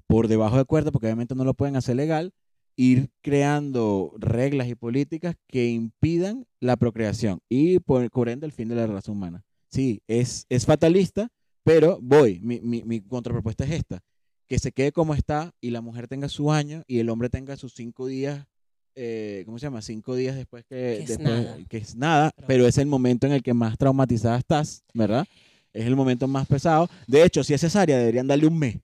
[0.09, 2.35] por debajo de cuerda, porque obviamente no lo pueden hacer legal,
[2.77, 8.68] ir creando reglas y políticas que impidan la procreación y por, por ende el fin
[8.68, 9.45] de la raza humana.
[9.70, 11.29] Sí, es, es fatalista,
[11.64, 14.01] pero voy, mi, mi, mi contrapropuesta es esta,
[14.47, 17.57] que se quede como está y la mujer tenga su año y el hombre tenga
[17.57, 18.47] sus cinco días
[18.95, 19.81] eh, ¿cómo se llama?
[19.81, 21.57] Cinco días después que, Que es después- nada.
[21.66, 25.25] que es nada, Pero- pero es el momento en el que más traumatizada estás, ¿verdad?
[25.73, 26.91] Es el momento más pesado.
[27.07, 28.77] De hecho, si es cesárea, deberían darle un mes.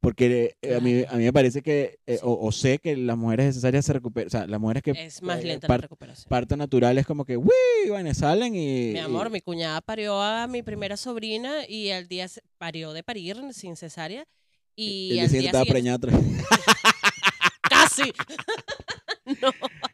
[0.00, 3.16] Porque eh, a, mí, a mí me parece que, eh, o, o sé que las
[3.18, 5.78] mujeres de cesárea se recuperan, o sea, las mujeres que Es más eh, lenta par-
[5.80, 6.28] la recuperación.
[6.28, 7.50] parto natural es como que, ¡uy!
[7.88, 8.92] Bueno, salen y...
[8.92, 12.26] Mi amor, y- mi cuñada parió a mi primera sobrina y al día
[12.58, 14.24] parió de parir sin cesárea.
[14.76, 15.72] Y día al día estaba siguiente,
[16.08, 16.08] preñada
[17.68, 18.12] casi.
[19.42, 19.50] no,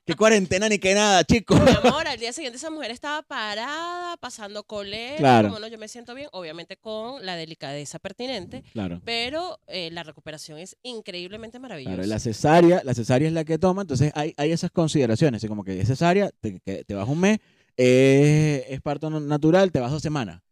[0.06, 1.58] ¡Qué cuarentena ni qué nada, chicos!
[1.62, 5.16] mi amor, al día siguiente esa mujer estaba parada, pasando colera.
[5.16, 5.48] Claro.
[5.48, 9.00] Como no, yo me siento bien, obviamente con la delicadeza pertinente, Claro.
[9.06, 11.94] pero eh, la recuperación es increíblemente maravillosa.
[11.94, 15.48] Claro, la cesárea, la cesárea es la que toma, entonces hay, hay esas consideraciones, así
[15.48, 17.38] como que es cesárea, te, que te vas un mes,
[17.78, 20.42] eh, es parto natural, te vas dos semanas.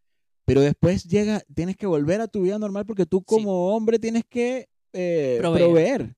[0.46, 4.24] Pero después llega, tienes que volver a tu vida normal porque tú como hombre tienes
[4.28, 5.64] que eh, Proveer.
[5.66, 6.16] proveer.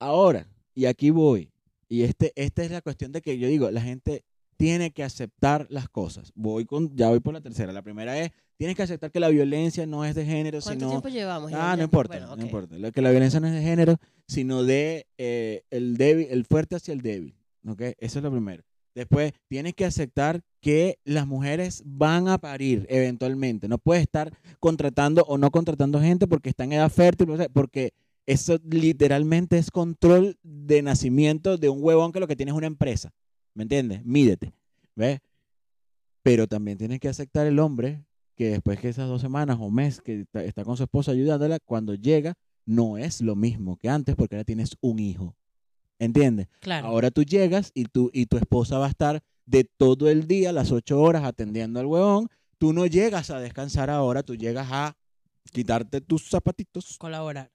[0.00, 1.50] Ahora, y aquí voy,
[1.88, 4.24] y este, esta es la cuestión de que yo digo, la gente
[4.56, 6.32] tiene que aceptar las cosas.
[6.34, 7.72] Voy con, ya voy por la tercera.
[7.72, 10.90] La primera es, tienes que aceptar que la violencia no es de género, ¿Cuánto sino...
[10.90, 11.52] tiempo llevamos?
[11.52, 12.92] Ah, no importa, bueno, no importa.
[12.92, 16.94] Que la violencia no es de género, sino de eh, el débil, el fuerte hacia
[16.94, 17.36] el débil.
[17.68, 17.82] ¿ok?
[17.98, 18.62] Eso es lo primero.
[18.94, 23.68] Después, tienes que aceptar que las mujeres van a parir eventualmente.
[23.68, 27.92] No puedes estar contratando o no contratando gente porque está en edad fértil, porque
[28.26, 32.66] eso literalmente es control de nacimiento de un huevón que lo que tiene es una
[32.66, 33.14] empresa.
[33.54, 34.04] ¿Me entiendes?
[34.04, 34.52] Mídete.
[34.96, 35.20] ¿Ves?
[36.22, 38.04] Pero también tienes que aceptar el hombre
[38.34, 41.58] que después que esas dos semanas o mes que está, está con su esposa ayudándola,
[41.64, 42.34] cuando llega,
[42.66, 45.34] no es lo mismo que antes porque ahora tienes un hijo.
[45.98, 46.48] ¿Entiendes?
[46.60, 46.88] Claro.
[46.88, 50.52] Ahora tú llegas y, tú, y tu esposa va a estar de todo el día,
[50.52, 52.28] las ocho horas, atendiendo al huevón.
[52.58, 54.96] Tú no llegas a descansar ahora, tú llegas a
[55.52, 57.50] quitarte tus zapatitos, Colaborar.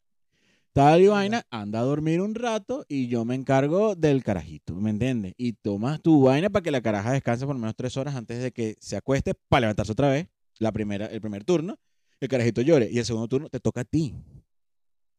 [0.74, 4.90] Tal y vaina, anda a dormir un rato y yo me encargo del carajito, ¿me
[4.90, 5.34] entiendes?
[5.38, 8.42] Y tomas tu vaina para que la caraja descanse por lo menos tres horas antes
[8.42, 10.28] de que se acueste para levantarse otra vez,
[10.60, 11.78] la primera, el primer turno,
[12.20, 14.14] el carajito llore y el segundo turno te toca a ti,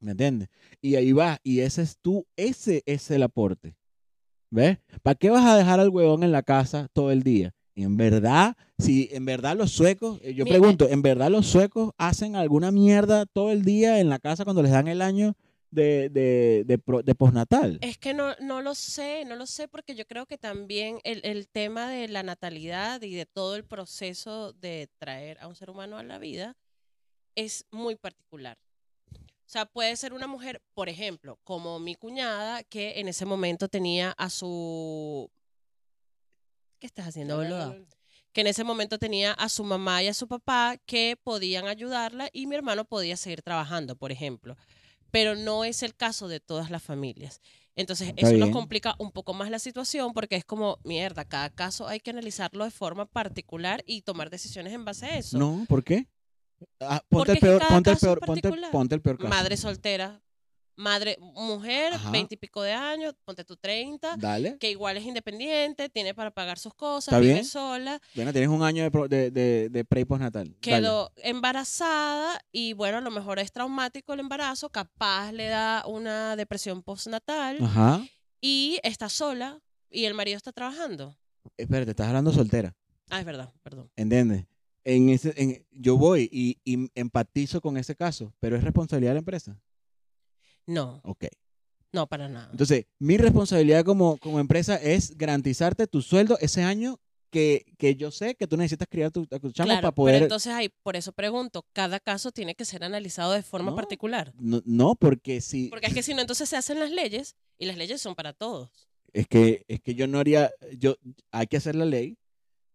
[0.01, 0.49] ¿me entiendes?
[0.81, 3.77] Y ahí vas y ese es tú, ese es el aporte,
[4.51, 4.79] ¿ves?
[5.03, 7.55] ¿Para qué vas a dejar al huevón en la casa todo el día?
[7.75, 11.93] En verdad, si en verdad los suecos, eh, yo Mira, pregunto, ¿en verdad los suecos
[11.97, 15.35] hacen alguna mierda todo el día en la casa cuando les dan el año
[15.73, 17.79] de, de, de, pro- de postnatal?
[17.81, 21.20] Es que no, no lo sé, no lo sé porque yo creo que también el,
[21.25, 25.70] el tema de la natalidad y de todo el proceso de traer a un ser
[25.70, 26.57] humano a la vida
[27.35, 28.59] es muy particular.
[29.11, 33.68] O sea, puede ser una mujer, por ejemplo, como mi cuñada, que en ese momento
[33.68, 35.31] tenía a su...
[36.79, 37.77] ¿Qué estás haciendo, boluda?
[38.33, 42.31] que en ese momento tenía a su mamá y a su papá que podían ayudarla
[42.33, 44.57] y mi hermano podía seguir trabajando, por ejemplo.
[45.13, 47.41] Pero no es el caso de todas las familias.
[47.77, 51.49] Entonces, Está eso nos complica un poco más la situación porque es como, mierda, cada
[51.49, 55.39] caso hay que analizarlo de forma particular y tomar decisiones en base a eso.
[55.39, 56.09] No, ¿por qué?
[56.81, 58.21] Ah, ponte, el peor, ponte, el peor,
[58.71, 59.29] ponte el peor caso.
[59.29, 60.21] Madre soltera,
[60.77, 64.57] madre, mujer, veintipico de años, ponte tú 30, Dale.
[64.59, 67.45] que igual es independiente, tiene para pagar sus cosas, ¿Está vive bien?
[67.45, 68.01] sola.
[68.14, 70.57] Bueno, tienes un año de, pro- de, de, de pre y postnatal.
[70.61, 76.35] Quedó embarazada y bueno, a lo mejor es traumático el embarazo, capaz le da una
[76.37, 78.05] depresión postnatal Ajá.
[78.41, 79.61] y está sola
[79.91, 81.16] y el marido está trabajando.
[81.57, 82.75] Espérate, estás hablando soltera.
[83.11, 83.91] Ah, es verdad, perdón.
[83.97, 84.47] ¿Entiendes?
[84.85, 89.14] En ese, en, yo voy y, y empatizo con ese caso, pero es responsabilidad de
[89.14, 89.61] la empresa.
[90.67, 91.25] No, Ok.
[91.93, 92.49] no para nada.
[92.53, 96.99] Entonces, mi responsabilidad como, como empresa es garantizarte tu sueldo ese año
[97.31, 100.15] que, que yo sé que tú necesitas criar tu, tu chamo claro, para poder...
[100.17, 103.77] pero entonces ahí, por eso pregunto, cada caso tiene que ser analizado de forma No.
[103.77, 104.33] particular.
[104.39, 105.69] no, no, porque si...
[105.69, 108.35] Porque es que si no, entonces se hacen las leyes y las leyes son para
[108.35, 108.69] todos.
[109.15, 110.51] Es que, es que yo no haría...
[110.79, 110.97] yo
[111.31, 112.19] Hay que hacer la ley,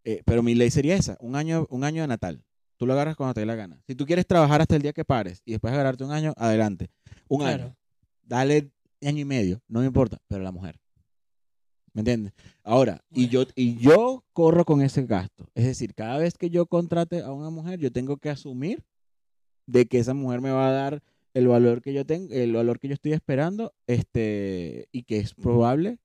[0.03, 2.43] eh, pero mi ley sería esa, un año, un año de natal.
[2.77, 3.81] Tú lo agarras cuando te dé la gana.
[3.87, 6.89] Si tú quieres trabajar hasta el día que pares y después agarrarte un año, adelante.
[7.27, 7.63] Un Claro.
[7.65, 7.77] año.
[8.23, 8.71] Dale
[9.03, 10.79] año y medio, no me importa, pero la mujer.
[11.93, 12.33] ¿Me entiendes?
[12.63, 15.49] Ahora, y, yo, y yo corro con ese gasto.
[15.55, 18.83] Es decir, cada vez que yo contrate a una mujer, yo tengo que asumir
[19.65, 21.01] de que esa mujer me va a dar
[21.33, 25.33] el valor que yo tengo, el valor que yo estoy esperando, este, y que es
[25.33, 25.97] probable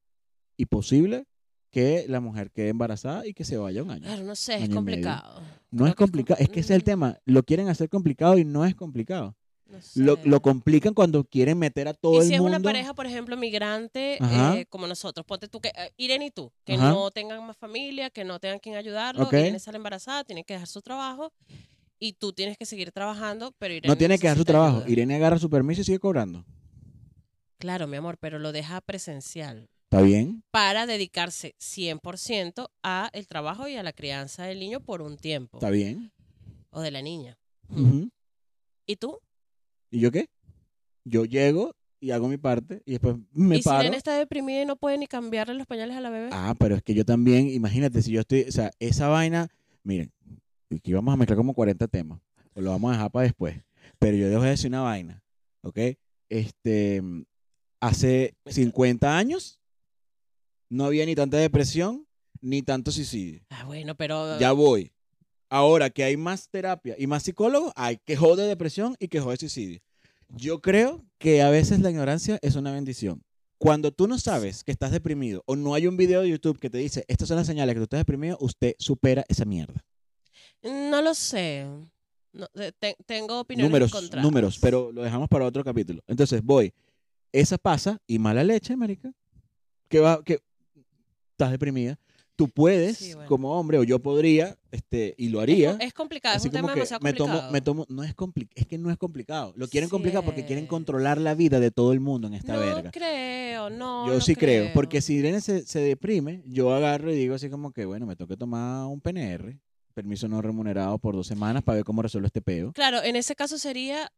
[0.57, 1.27] y posible
[1.73, 4.03] que la mujer quede embarazada y que se vaya un año.
[4.05, 5.41] Claro, no sé, es complicado.
[5.73, 7.19] No Creo es complicado, com- es que ese es el tema.
[7.25, 9.35] Lo quieren hacer complicado y no es complicado.
[9.67, 10.29] no Lo, sé.
[10.29, 12.59] lo complican cuando quieren meter a todo y el si es mundo.
[12.59, 16.53] una pareja, por ejemplo, migrante, eh, como nosotros, ponte tú que, eh, Irene y tú,
[16.67, 16.91] que Ajá.
[16.91, 19.33] no tengan más familia, que no tengan quien ayudarlo, Ok.
[19.33, 21.33] Irene sale embarazada, tiene que dejar su trabajo
[21.99, 24.77] y tú tienes que seguir trabajando, pero Irene no tiene que dar su trabajo.
[24.81, 24.91] ayuda.
[24.91, 26.45] Irene agarra su permiso y sigue cobrando.
[27.57, 29.71] Claro, mi amor, pero lo deja presencial.
[29.93, 30.43] Está bien.
[30.51, 35.59] para dedicarse 100% a el trabajo y a la crianza del niño por un tiempo.
[35.59, 36.11] Está bien.
[36.71, 37.37] O de la niña.
[38.87, 39.19] ¿Y tú?
[39.91, 40.31] ¿Y yo qué?
[41.05, 43.83] Yo llego y hago mi parte y después me ¿Y si paro.
[43.83, 46.31] Nene está deprimida y no puede ni cambiarle los pañales a la bebé?
[46.33, 49.49] Ah, pero es que yo también, imagínate, si yo estoy, o sea, esa vaina,
[49.83, 50.11] miren,
[50.75, 52.19] aquí vamos a mezclar como 40 temas,
[52.55, 53.61] o lo vamos a dejar para después,
[53.99, 55.23] pero yo dejo de decir una vaina,
[55.61, 55.79] ¿ok?
[56.31, 57.03] Este,
[57.79, 59.59] hace 50 años
[60.73, 62.07] no había ni tanta depresión
[62.41, 63.43] ni tanto suicidio.
[63.51, 64.39] Ah, bueno, pero...
[64.39, 64.91] Ya voy.
[65.49, 69.37] Ahora que hay más terapia y más psicólogos, hay que de depresión y que de
[69.37, 69.81] suicidio.
[70.31, 73.23] Yo creo que a veces la ignorancia es una bendición.
[73.59, 76.71] Cuando tú no sabes que estás deprimido o no hay un video de YouTube que
[76.71, 79.85] te dice, estas son las señales que tú estás deprimido, usted supera esa mierda.
[80.63, 81.67] No lo sé.
[82.33, 82.47] No,
[82.79, 84.25] te- tengo opiniones Números, encontradas.
[84.25, 86.03] números, pero lo dejamos para otro capítulo.
[86.07, 86.73] Entonces voy,
[87.31, 89.13] esa pasa y mala leche, marica,
[89.89, 90.41] que va, que
[91.43, 91.99] estás deprimida.
[92.35, 93.29] Tú puedes, Sí, bueno.
[93.29, 95.77] como hombre, o yo podría, este, y lo haría.
[95.81, 97.41] Es complicado, es un como tema que demasiado me complicado.
[97.41, 99.53] tomo, me tomo, no es complicado, es que no es complicado.
[99.55, 102.55] Lo quieren Sí complicar porque quieren controlar la vida de todo el mundo en esta
[102.55, 102.91] no verga.
[102.91, 104.07] creo, no.
[104.07, 104.71] Yo no sí creo.
[104.73, 108.17] porque si Irene se, se deprime, yo agarro y digo así como que, bueno, me
[108.17, 109.59] tengo que tomar un PNR,
[109.93, 112.73] permiso no remunerado por dos semanas para ver cómo resuelvo este peo.
[112.73, 114.11] Claro, en ese caso sería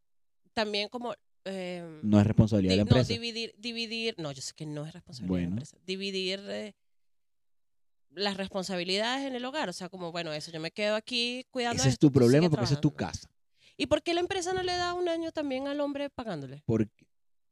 [0.53, 1.13] también como...
[1.43, 3.11] eh, No es responsabilidad de la no, empresa.
[3.11, 5.77] dividir, dividir, no, yo sé que no es responsabilidad de la empresa.
[5.85, 6.73] Dividir eh,
[8.15, 11.81] las responsabilidades en el hogar, o sea, como, bueno, eso, yo me quedo aquí cuidando
[11.81, 13.29] Ese es tu problema porque esa es tu casa.
[13.77, 16.63] ¿Y por qué la empresa no le da un año también al hombre pagándole?
[16.65, 17.05] Porque,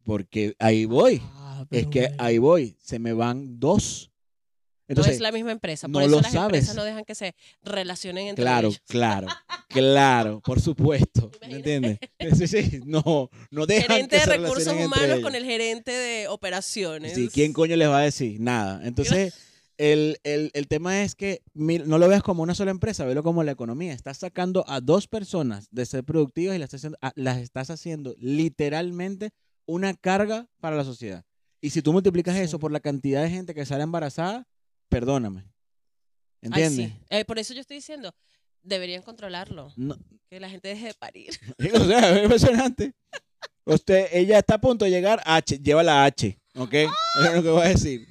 [0.03, 1.21] porque ahí voy.
[1.33, 2.15] Ah, Es que bueno.
[2.19, 2.77] ahí voy.
[2.79, 4.09] Se me van dos.
[4.09, 6.75] no Entonces, es la misma empresa, no por eso lo las empresas sabes.
[6.77, 8.81] no dejan que se relacionen entre Claro, ellos.
[8.87, 9.27] claro,
[9.67, 11.29] claro, por supuesto.
[11.49, 11.99] ¿Me entiendes?
[12.37, 15.43] Sí, sí, no, no dejan Gerente que de se recursos relacionen entre humanos con el
[15.45, 17.15] gerente de operaciones.
[17.15, 18.39] Sí, ¿quién coño les va a decir?
[18.39, 18.79] Nada.
[18.85, 19.33] Entonces,
[19.77, 23.43] el, el- el tema es que no lo veas como una sola empresa, velo como
[23.43, 23.93] la economía.
[23.93, 27.69] Estás sacando a dos personas de ser productivas y las estás haciendo, a- las estás
[27.69, 29.31] haciendo literalmente
[29.65, 31.23] una carga para la sociedad.
[31.61, 32.41] Y si tú multiplicas Sí.
[32.43, 34.45] eso por la cantidad de gente que sale embarazada,
[34.89, 35.41] perdóname.
[35.41, 36.89] Ay, ¿Entiendes?
[36.91, 36.97] sí.
[37.09, 38.13] Eh, por eso yo estoy diciendo,
[38.61, 39.71] deberían controlarlo.
[39.77, 39.97] No-
[40.29, 41.29] Que la gente deje de parir.
[41.83, 42.93] o sea, es impresionante.
[43.65, 46.73] Usted, ella está a punto de llegar, H, lleva la H, ¿ok?
[46.73, 46.89] Es
[47.35, 48.05] lo que voy a decir.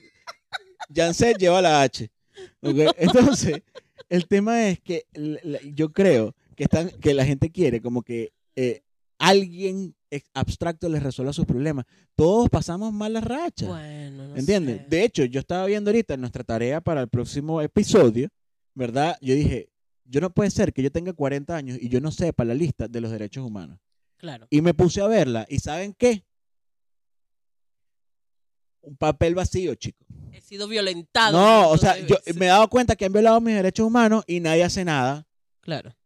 [0.95, 2.11] Janset lleva la H.
[2.63, 3.63] Entonces,
[4.09, 5.07] el tema es que
[5.75, 8.83] yo creo que, están, que la gente quiere como que eh,
[9.19, 9.95] alguien
[10.35, 11.87] abstracto les resuelva sus problemas.
[12.15, 13.69] Todos pasamos malas rachas.
[13.69, 14.83] Bueno, no ¿Entiendes?
[14.83, 14.87] sé.
[14.89, 18.29] De hecho, yo estaba viendo ahorita nuestra tarea para el próximo episodio,
[18.75, 19.17] ¿verdad?
[19.21, 19.71] Yo dije,
[20.05, 22.89] yo no puede ser que yo tenga 40 años y yo no sepa la lista
[22.89, 23.79] de los derechos humanos.
[24.19, 24.47] Claro.
[24.51, 25.47] Y me puse a verla.
[25.49, 26.25] ¿Y saben qué?
[28.83, 30.07] Un papel vacío, chicos.
[30.53, 31.33] Sido violentado.
[31.33, 34.39] No, o sea, yo me he dado cuenta que han violado mis derechos humanos y
[34.39, 35.27] nadie hace nada.
[35.63, 35.97] Claro.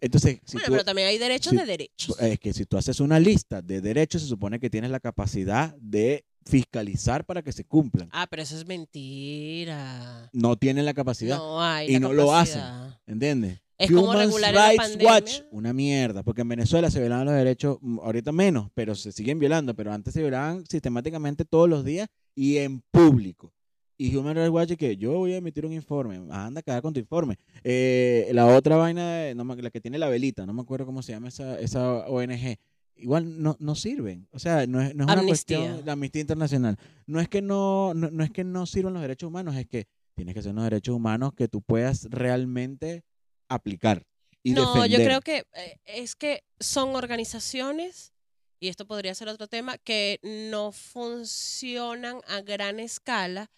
[0.00, 2.16] Entonces, si bueno, tú, pero también hay derechos si- de derechos.
[2.20, 5.74] es que si tú haces una lista de derechos, se supone que tienes la capacidad
[5.80, 8.08] de fiscalizar para que se cumplan.
[8.12, 10.30] Ah, pero eso es mentira.
[10.32, 11.36] No tienen la capacidad.
[11.36, 11.88] No hay.
[11.88, 13.00] y la no lo capacidad.
[13.08, 13.60] ¿Entiendes?
[13.76, 15.08] Es como regular la Rights pandemia.
[15.12, 19.10] Watch, una mierda, porque en Venezuela se violaban los derechos, mm, ahorita menos, pero se
[19.10, 23.52] siguen violando, pero antes se violaban sistemáticamente todos los días y en público.
[24.00, 26.94] Y Human Rights Watch que yo voy a emitir un informe, anda a cagar con
[26.94, 27.36] tu informe.
[27.62, 31.02] Eh, la otra vaina, de- no la que tiene la velita, no me acuerdo cómo
[31.02, 32.56] se llama esa, esa ONG,
[32.96, 34.26] igual no, no sirven.
[34.30, 36.78] O sea, no es, no es una cuestión de Amnistía Internacional.
[37.06, 39.86] No es que no, no, no es que no sirvan los derechos humanos, es que
[40.14, 43.04] tienes que ser unos derechos humanos que tú puedas realmente
[43.50, 44.06] aplicar
[44.42, 44.98] y no, defender.
[44.98, 48.14] yo creo que eh, es que son organizaciones,
[48.60, 53.50] y esto podría ser otro tema, que no funcionan a gran escala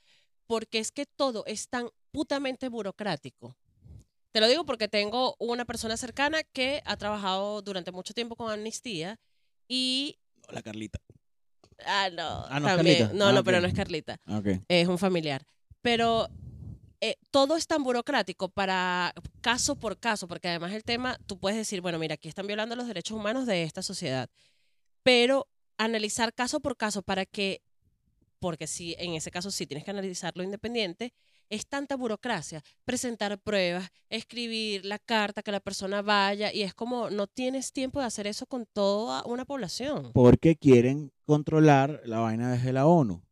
[0.52, 3.56] porque es que todo es tan putamente burocrático.
[4.32, 8.50] Te lo digo porque tengo una persona cercana que ha trabajado durante mucho tiempo con
[8.52, 9.18] Amnistía
[9.66, 10.18] y...
[10.48, 10.98] Hola, Carlita.
[11.86, 12.98] Ah, no, Ah, no también.
[12.98, 13.18] Carlita.
[13.18, 13.46] No, Ah, no, ok.
[13.46, 14.18] pero no es Carlita.
[14.26, 14.48] Ah, Ok.
[14.68, 15.42] es un familiar.
[15.80, 16.28] Pero
[17.00, 21.56] eh, todo es tan burocrático para caso por caso, porque además el tema, tú puedes
[21.56, 24.28] decir, bueno, mira, aquí están violando los derechos humanos de esta sociedad,
[25.02, 25.48] pero
[25.78, 27.62] analizar caso por caso para que,
[28.42, 31.12] porque sí, en ese caso sí tienes que analizarlo independiente,
[31.48, 37.08] es tanta burocracia, presentar pruebas, escribir la carta, que la persona vaya, y es como
[37.08, 40.10] no tienes tiempo de hacer eso con toda una población.
[40.12, 43.22] Porque quieren controlar la vaina desde la ONU.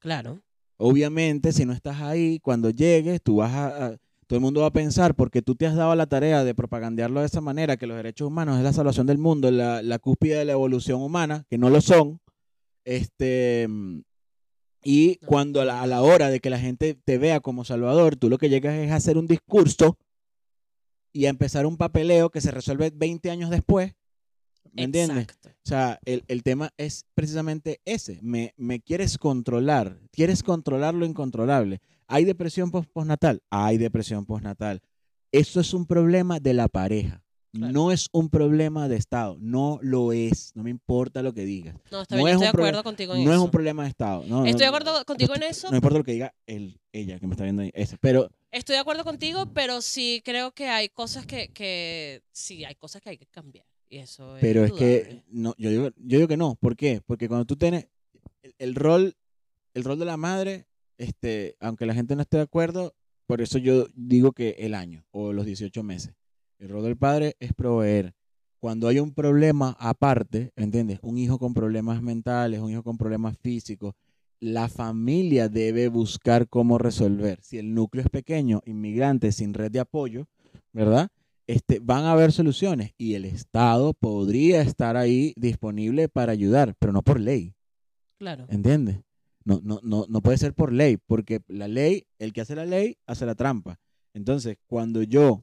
[0.00, 0.42] Claro.
[0.76, 3.96] Obviamente, si no estás ahí, cuando llegues, tú vas a, a-
[4.26, 7.20] todo el mundo va a pensar, porque tú te has dado la tarea de propagandearlo
[7.20, 10.36] de esa manera, que los derechos humanos es la salvación del mundo, la, la cúspide
[10.36, 12.20] de la evolución humana, que no lo son.
[12.84, 13.68] Este,
[14.82, 18.16] Y cuando a la, a la hora de que la gente te vea como Salvador,
[18.16, 19.98] tú lo que llegas es a hacer un discurso
[21.12, 23.94] y a empezar un papeleo que se resuelve 20 años después.
[24.72, 25.26] ¿Me entiendes?
[25.46, 28.20] O sea, el, el tema es precisamente ese.
[28.22, 29.98] Me, me quieres controlar.
[30.12, 31.80] Quieres controlar lo incontrolable.
[32.06, 33.42] ¿Hay depresión pos- postnatal?
[33.50, 34.80] Hay depresión postnatal.
[35.32, 37.22] Eso es un problema de la pareja.
[37.52, 37.72] Claro.
[37.72, 39.36] No es un problema de Estado.
[39.40, 40.52] No lo es.
[40.54, 41.74] No me importa lo que digas.
[41.90, 43.44] No, está No bien, es estoy de acuerdo contigo en No es eso.
[43.44, 44.24] un problema de Estado.
[44.26, 45.68] No, no, Estoy de no, acuerdo contigo en no- eso.
[45.70, 47.72] No importa lo que diga él, ella que me está viendo ahí.
[48.00, 52.74] Pero Estoy de acuerdo contigo, pero sí creo que hay cosas que, que sí, hay
[52.74, 53.64] cosas que hay que cambiar.
[53.88, 56.54] Y eso es Pero es que no, yo digo, yo digo que no.
[56.56, 57.00] ¿Por qué?
[57.04, 57.88] Porque cuando tú tienes
[58.42, 59.16] el, el rol,
[59.74, 60.66] el rol de la madre,
[60.98, 62.94] este, aunque la gente no esté de acuerdo,
[63.26, 66.14] por eso yo digo que el año o los 18 meses.
[66.60, 68.12] El rol del padre es proveer.
[68.58, 70.98] Cuando hay un problema aparte, ¿entiendes?
[71.00, 73.94] Un hijo con problemas mentales, un hijo con problemas físicos,
[74.40, 77.40] la familia debe buscar cómo resolver.
[77.42, 80.26] Si el núcleo es pequeño, inmigrante sin red de apoyo,
[80.74, 81.08] ¿verdad?
[81.46, 86.92] Este, van a haber soluciones y el Estado podría estar ahí disponible para ayudar, pero
[86.92, 87.54] no por ley,
[88.18, 88.44] Claro.
[88.50, 89.00] ¿entiendes?
[89.44, 92.66] No, no, no, no puede ser por ley, porque la ley, el que hace la
[92.66, 93.80] ley, hace la trampa.
[94.12, 95.42] Entonces, cuando yo,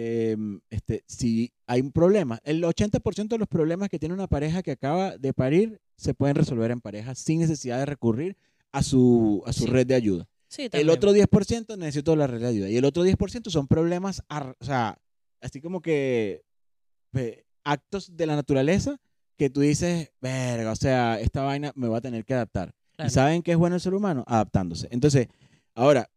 [0.00, 4.62] em, este, si hay un problema, el 80% de los problemas que tiene una pareja
[4.62, 8.36] que acaba de parir se pueden resolver en pareja sin necesidad de recurrir
[8.70, 9.70] a su, a su Sí.
[9.70, 10.28] red de ayuda.
[10.48, 12.70] Sí, El otro 10% necesito la red de ayuda.
[12.70, 14.98] Y el otro 10% son problemas, o sea,
[15.40, 16.42] así como que
[17.64, 18.98] actos de la naturaleza
[19.36, 22.74] que tú dices, verga, o sea, esta vaina me va a tener que adaptar.
[22.96, 23.08] Claro.
[23.08, 24.24] ¿Y saben qué es bueno el ser humano?
[24.26, 24.88] Adaptándose.
[24.90, 25.28] Entonces,
[25.74, 26.08] ahora,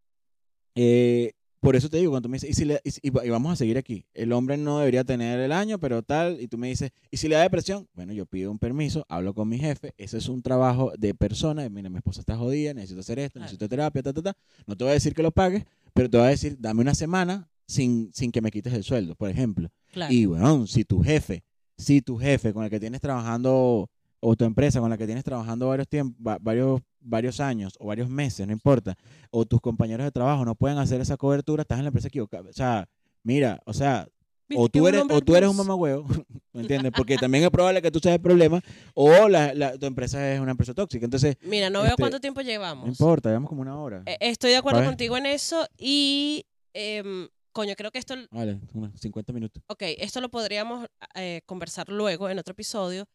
[0.76, 3.56] eh, por eso te digo, cuando tú me dices, y, si le- y vamos a
[3.56, 6.92] seguir aquí, el hombre no debería tener el año, pero tal, y tú me dices,
[7.10, 7.88] ¿y si le da depresión?
[7.94, 11.70] Bueno, yo pido un permiso, hablo con mi jefe, eso es un trabajo de persona,
[11.70, 14.38] mira, mi esposa está jodida, necesito hacer esto, necesito terapia, ta, ta, ta.
[14.66, 16.96] No te voy a decir que lo pagues, pero te voy a decir, dame una
[16.96, 19.70] semana sin, sin que me quites el sueldo, por ejemplo.
[19.92, 20.12] Claro.
[20.14, 21.44] Y bueno, si tu jefe,
[21.78, 23.90] si tu jefe con el que tienes trabajando,
[24.22, 28.08] o tu empresa con la que tienes trabajando varios tiempos, varios, varios años o varios
[28.10, 28.96] meses, no importa,
[29.32, 32.50] o tus compañeros de trabajo no pueden hacer esa cobertura, estás en la empresa equivocada.
[32.50, 32.88] O sea,
[33.24, 34.08] mira, o sea,
[34.48, 35.66] ¿Viste o tú eres, o tú eres un plus?
[35.66, 36.06] mamagüevo,
[36.54, 36.92] ¿me entiendes?
[36.96, 38.62] Porque también es probable que tú seas el problema,
[38.94, 41.04] o la, la- tu empresa es una empresa tóxica.
[41.06, 42.86] Entonces, Mira, no veo este, cuánto tiempo llevamos.
[42.86, 44.04] no importa, llevamos como una hora.
[44.06, 48.92] Eh, Estoy de acuerdo contigo en eso y, em, coño, creo que esto, Vale, unos
[49.00, 49.64] 50 minutos.
[49.68, 53.06] ok, esto lo podríamos eh, conversar luego en otro episodio,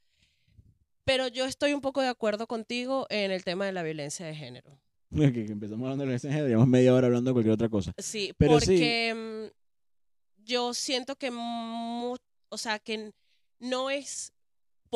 [1.07, 4.35] pero yo estoy un poco de acuerdo contigo en el tema de la violencia de
[4.35, 4.79] género.
[5.17, 7.93] Que, que empezamos hablando de la extranjera, llevamos media hora hablando de cualquier otra cosa.
[7.97, 8.67] Sí, Pero sí.
[8.67, 13.13] porque mm, yo siento que, o sea, que
[13.61, 14.33] no es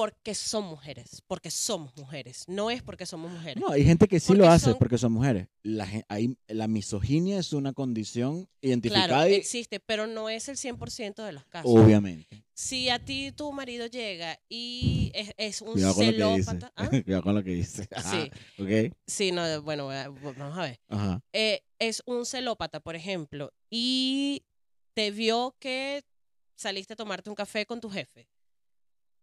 [0.00, 3.62] porque son mujeres, porque somos mujeres, no es porque somos mujeres.
[3.62, 5.48] No, hay gente que sí lo hace son- porque son mujeres.
[5.62, 10.48] La, gen- hay- la misoginia es una condición identificada claro, y, existe, pero no es
[10.48, 11.70] el 100% de los casos.
[11.70, 12.42] obviamente.
[12.54, 16.44] Si a ti tu marido llega y es, es un Cuidado con lo que dice.
[16.44, 16.88] celópata, ¿ah?
[16.88, 17.88] Cuidado con lo que dice.
[18.10, 18.30] Sí.
[18.62, 18.94] Ok.
[19.06, 20.80] sí, no, bueno, vamos a ver.
[20.88, 21.20] Ajá.
[21.34, 24.44] eh, es un celópata, por ejemplo, y
[24.94, 26.02] te vio que
[26.56, 28.28] saliste a tomarte un café con tu jefe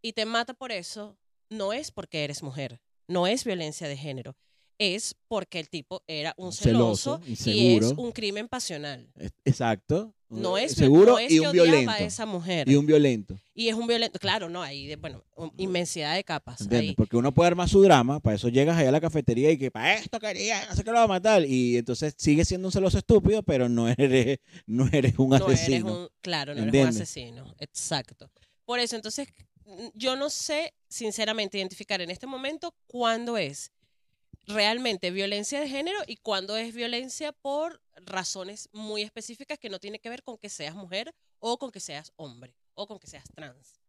[0.02, 1.18] y te mata por eso,
[1.50, 4.36] no es porque eres mujer, no es violencia de género,
[4.80, 9.12] es porque el tipo era un celoso, Celoso, y es un crimen pasional.
[9.46, 10.14] Exacto.
[10.30, 11.92] No es, seguro no es y que un violento.
[11.92, 12.68] a esa mujer.
[12.68, 13.40] Y un violento.
[13.54, 15.24] Y es un violento, claro, no, hay, bueno,
[15.56, 16.68] inmensidad de capas.
[16.98, 19.72] Porque uno puede armar su drama, para eso llegas allá a la cafetería y que
[19.72, 21.46] para esto quería, no sé qué lo va a matar.
[21.46, 25.62] Y entonces sigue siendo un celoso estúpido, pero no eres, no eres un no eres
[25.62, 26.02] asesino.
[26.02, 27.56] un, claro, no eres un asesino.
[27.60, 28.30] Exacto.
[28.66, 29.30] Por eso, entonces,
[29.94, 33.72] yo no sé, sinceramente, identificar en este momento cuándo es
[34.48, 40.00] realmente violencia de género y cuándo es violencia por razones muy específicas que no tiene
[40.00, 43.26] que ver con que seas mujer o con que seas hombre o con que seas
[43.36, 43.82] trans.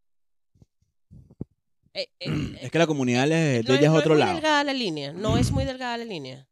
[1.94, 4.32] Eh, eh, Es que la comunidad les- no de ella es no otro muy lado.
[4.34, 6.46] delgada la línea, no es muy delgada la línea.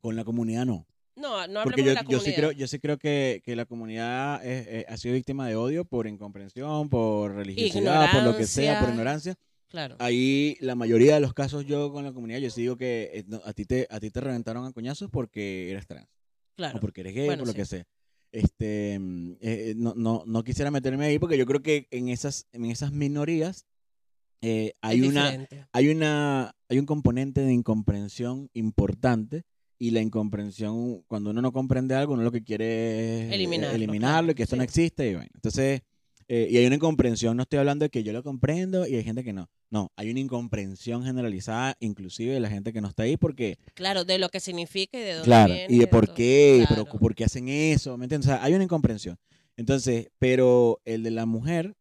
[0.00, 0.86] Con la comunidad no.
[1.20, 2.24] No, no Porque hablemos yo, de la yo comunidad.
[2.24, 5.56] sí creo, yo sí creo que, que la comunidad es- eh, ha sido víctima de
[5.56, 9.34] odio por incomprensión, por religiosidad, por lo que sea, por Ignorancia.
[9.68, 9.94] Claro.
[10.00, 13.24] Ahí la mayoría de los casos yo con la comunidad, yo sí digo que eh,
[13.28, 16.08] no, a ti te a ti te reventaron a coñazos porque eres trans
[16.56, 16.78] claro.
[16.78, 17.58] o porque eres gay, Bueno, por lo sí.
[17.58, 17.86] que sea.
[18.32, 22.46] Este, mm, eh, no, no, no quisiera meterme ahí porque yo creo que en esas,
[22.52, 23.66] en esas minorías
[24.42, 29.44] eh, hay una, hay una hay un componente de incomprensión importante
[29.80, 33.74] y la incomprensión cuando uno no comprende algo uno lo que quiere es eh, Eliminarlo,
[33.74, 34.58] eliminarlo claro, y que esto sí.
[34.58, 35.82] no existe y bueno entonces
[36.32, 39.02] eh, y hay una incomprensión, no estoy hablando de que yo lo comprendo y hay
[39.02, 39.50] gente que no.
[39.68, 44.04] No, hay una incomprensión generalizada, inclusive de la gente que no está ahí, porque, Claro,
[44.04, 45.74] de lo que significa y de dónde claro, viene.
[45.74, 47.00] y de por qué, pero Claro.
[47.00, 48.28] por qué hacen eso, ¿me entiendes?
[48.28, 49.16] O sea, hay una incomprensión.
[49.56, 51.74] Entonces, pero el de la mujer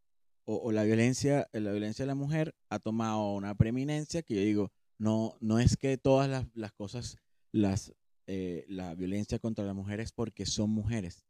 [0.45, 4.41] o, o la violencia, la violencia de la mujer ha tomado una preeminencia que yo
[4.41, 7.17] digo, no, no es que todas las, las cosas,
[7.51, 7.93] las,
[8.27, 11.25] eh, la violencia contra la mujer es porque son mujeres.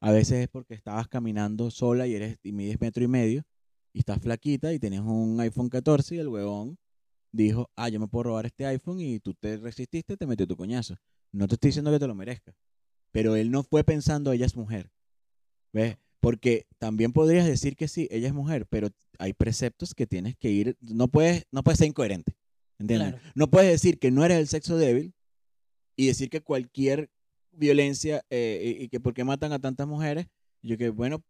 [0.00, 3.44] A veces es porque estabas caminando sola y eres y mides metro y medio
[3.92, 6.78] y estás flaquita y tienes un iPhone 14 y el huevón
[7.30, 10.56] dijo, ah, yo me puedo robar este iPhone y tú te resististe, te metió tu
[10.56, 10.96] coñazo.
[11.32, 12.54] No te estoy diciendo que te lo merezcas,
[13.10, 14.90] pero él no fue pensando, ella es mujer.
[15.72, 15.96] ¿Ves?
[16.20, 20.50] Porque también podrías decir que sí, ella es mujer, pero hay preceptos que tienes que
[20.50, 22.36] ir, no puedes, no puedes ser incoherente.
[22.78, 23.12] ¿Entiendes?
[23.12, 23.30] Claro.
[23.34, 25.14] No puedes decir que no eres el sexo débil
[25.96, 27.10] y decir que cualquier
[27.52, 30.26] violencia eh, y, y que por qué matan a tantas mujeres,
[30.62, 31.22] yo que bueno,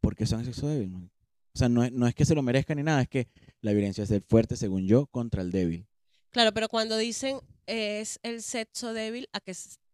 [0.00, 0.90] porque son sexo débil.
[0.90, 1.10] man.
[1.54, 3.28] O sea, no es, no es que se lo merezcan ni nada, es que
[3.60, 5.86] la violencia es el fuerte, según yo, contra el débil.
[6.30, 9.52] Claro, pero cuando dicen es el sexo débil, ¿a qué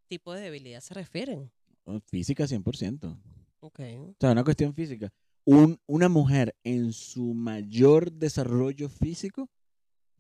[0.09, 1.51] tipo de debilidad se refieren?
[1.85, 3.19] Oh, Física 100%.
[3.61, 3.81] Ok.
[3.81, 5.13] O sea, una cuestión física.
[5.45, 9.49] Un, una mujer en su mayor desarrollo físico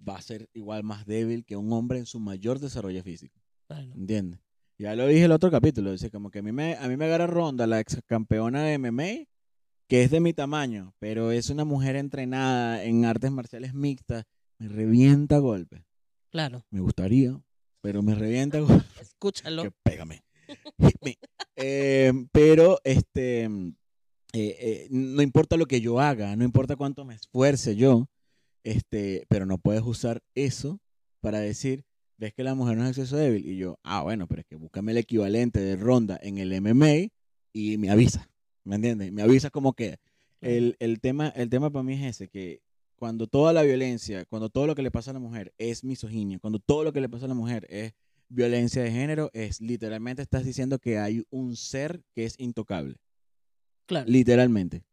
[0.07, 3.39] va a ser igual más débil que un hombre en su mayor desarrollo físico.
[3.67, 3.93] Claro.
[3.95, 4.41] ¿Entiendes?
[4.79, 5.93] Ya lo dije el otro capítulo.
[5.93, 8.79] Dice, como que a mí me, a mí me agarra Ronda, la ex campeona de
[8.79, 9.27] MMA,
[9.89, 14.25] que es de mi tamaño, pero es una mujer entrenada en artes marciales mixtas.
[14.59, 15.83] Me revienta a golpes.
[16.31, 16.65] Claro.
[16.71, 17.41] Me gustaría,
[17.81, 19.01] pero me revienta a golpes.
[19.01, 19.63] Escúchalo.
[19.63, 20.23] que pégame.
[21.59, 27.15] Eh, pero este eh, eh, no importa lo que yo haga, no importa cuánto me
[27.15, 28.11] esfuerce yo,
[28.65, 30.79] este, pero no puedes usar eso
[31.23, 31.87] para decir,
[32.19, 33.47] ves que la mujer no es exceso débil.
[33.47, 37.11] Y yo, ah, bueno, pero es que búscame el equivalente de ronda en el MMA
[37.53, 38.29] y me avisa.
[38.65, 39.13] ¿Me entiendes?
[39.13, 39.99] Me avisa como que
[40.41, 42.61] el, el tema, el tema para mí es ese, que
[42.97, 46.39] cuando toda la violencia, cuando todo lo que le pasa a la mujer es misoginia,
[46.39, 47.93] cuando todo lo que le pasa a la mujer es
[48.29, 52.97] violencia de género, es literalmente estás diciendo que hay un ser que es intocable.
[53.87, 54.09] Claro.
[54.09, 54.85] Literalmente.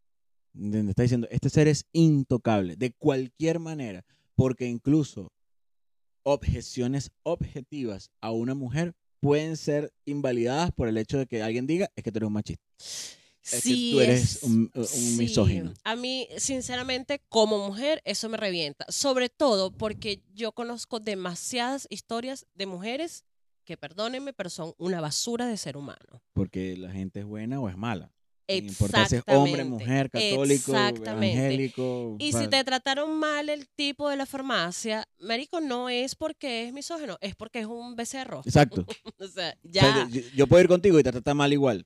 [0.54, 0.92] ¿Entiendes?
[0.92, 4.06] Está diciendo, este ser es intocable, de cualquier manera,
[4.36, 5.33] porque incluso
[6.24, 11.90] objeciones objetivas a una mujer pueden ser invalidadas por el hecho de que alguien diga,
[11.96, 12.64] es que tú eres un machista.
[13.52, 15.16] Es que tú eres es- un, un sí.
[15.18, 15.74] misógino.
[15.84, 18.86] A mí, sinceramente, como mujer, eso me revienta.
[18.90, 23.26] Sobre todo porque yo conozco demasiadas historias de mujeres
[23.66, 26.22] que, perdónenme, pero son una basura de ser humano.
[26.34, 28.14] Porque la gente es buena o es mala.
[28.48, 32.16] Sin importar si es hombre, mujer, católico, evangélico.
[32.20, 36.74] Y si te trataron mal el tipo de la farmacia, Marico, no es porque es
[36.74, 38.42] misógino, es porque es un becerro.
[38.46, 38.86] Exacto.
[39.20, 39.82] O sea, O ya.
[39.82, 41.86] sea, yo, yo puedo ir contigo y te trata mal igual.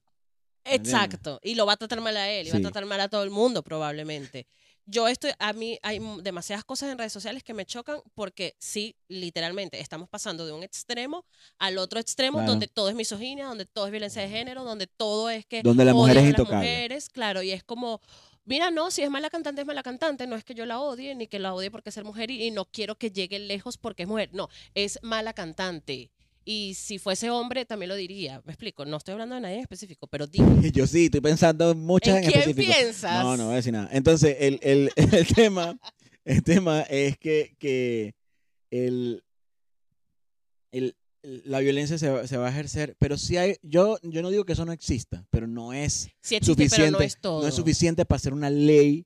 [0.66, 1.40] Exacto.
[1.44, 3.24] Y lo va a tratar mal a él, y va a tratar mal a todo
[3.24, 4.48] el mundo, probablemente.
[4.90, 8.96] Yo estoy, a mí hay demasiadas cosas en redes sociales que me chocan porque sí,
[9.10, 11.26] literalmente, estamos pasando de un extremo
[11.60, 12.52] al otro extremo Claro.
[12.52, 15.84] donde todo es misoginia, donde todo es violencia de género, donde todo es que Donde
[15.84, 16.58] la mujer es a las intocable.
[16.58, 18.00] mujeres, claro, y es como,
[18.46, 21.14] mira, no, si es mala cantante, es mala cantante, no es que yo la odie,
[21.16, 23.78] ni que la odie porque es ser mujer y, y no quiero que llegue lejos
[23.78, 26.12] porque es mujer, no, es mala cantante.
[26.50, 28.42] Y si fuese hombre, también lo diría.
[28.46, 30.72] Me explico, no estoy hablando de nadie en específico, pero dime.
[30.72, 32.74] Yo sí, estoy pensando muchas en, ¿En quién específico.
[32.74, 33.22] piensas?
[33.22, 33.90] No, no voy a decir nada.
[33.92, 35.78] Entonces, el, el, el tema,
[36.24, 38.16] el tema es que, que
[38.72, 39.24] el,
[40.72, 44.30] el- la violencia se va, se va a ejercer, pero sí hay, yo, yo no
[44.30, 47.46] digo que eso no exista, pero no es Sí existe, suficiente, pero no es todo.
[47.46, 49.06] es suficiente para hacer una ley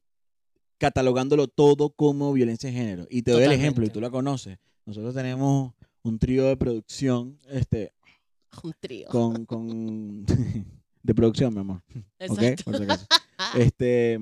[0.78, 3.08] catalogándolo todo como violencia de género.
[3.10, 4.60] Y te doy el ejemplo, y tú la conoces.
[4.86, 5.74] Nosotros tenemos
[6.04, 7.94] un trío de producción, este,
[8.64, 9.08] Un trío.
[9.10, 10.26] con, con
[11.04, 11.82] de producción, mi amor.
[12.28, 12.42] ¿Ok?
[12.42, 12.64] Exacto.
[12.66, 13.06] Por si acaso.
[13.58, 14.20] Este,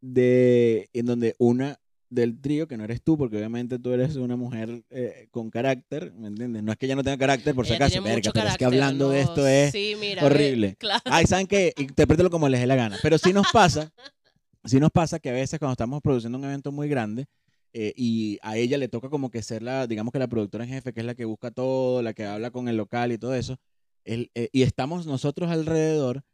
[0.00, 1.78] de, en donde una
[2.10, 6.12] del trío, que no eres tú, porque obviamente tú eres una mujer eh, con carácter,
[6.14, 6.62] ¿me entiendes?
[6.62, 9.20] No es que ella no tenga carácter, por si acaso, pero es que hablando de
[9.20, 10.76] esto es Sí, mira, horrible.
[10.76, 11.02] claro.
[11.04, 11.74] Ay, ¿saben qué?
[11.76, 12.96] Interprételo como les dé la gana.
[13.02, 13.92] Pero sí nos pasa,
[14.64, 17.26] sí nos pasa que a veces cuando estamos produciendo un evento muy grande
[17.80, 20.70] eh, y a ella le toca como que ser la, digamos que la productora en
[20.70, 23.34] jefe, que es la que busca todo, la que habla con el local y todo
[23.34, 23.56] eso,
[24.04, 26.24] el- eh, y estamos nosotros alrededor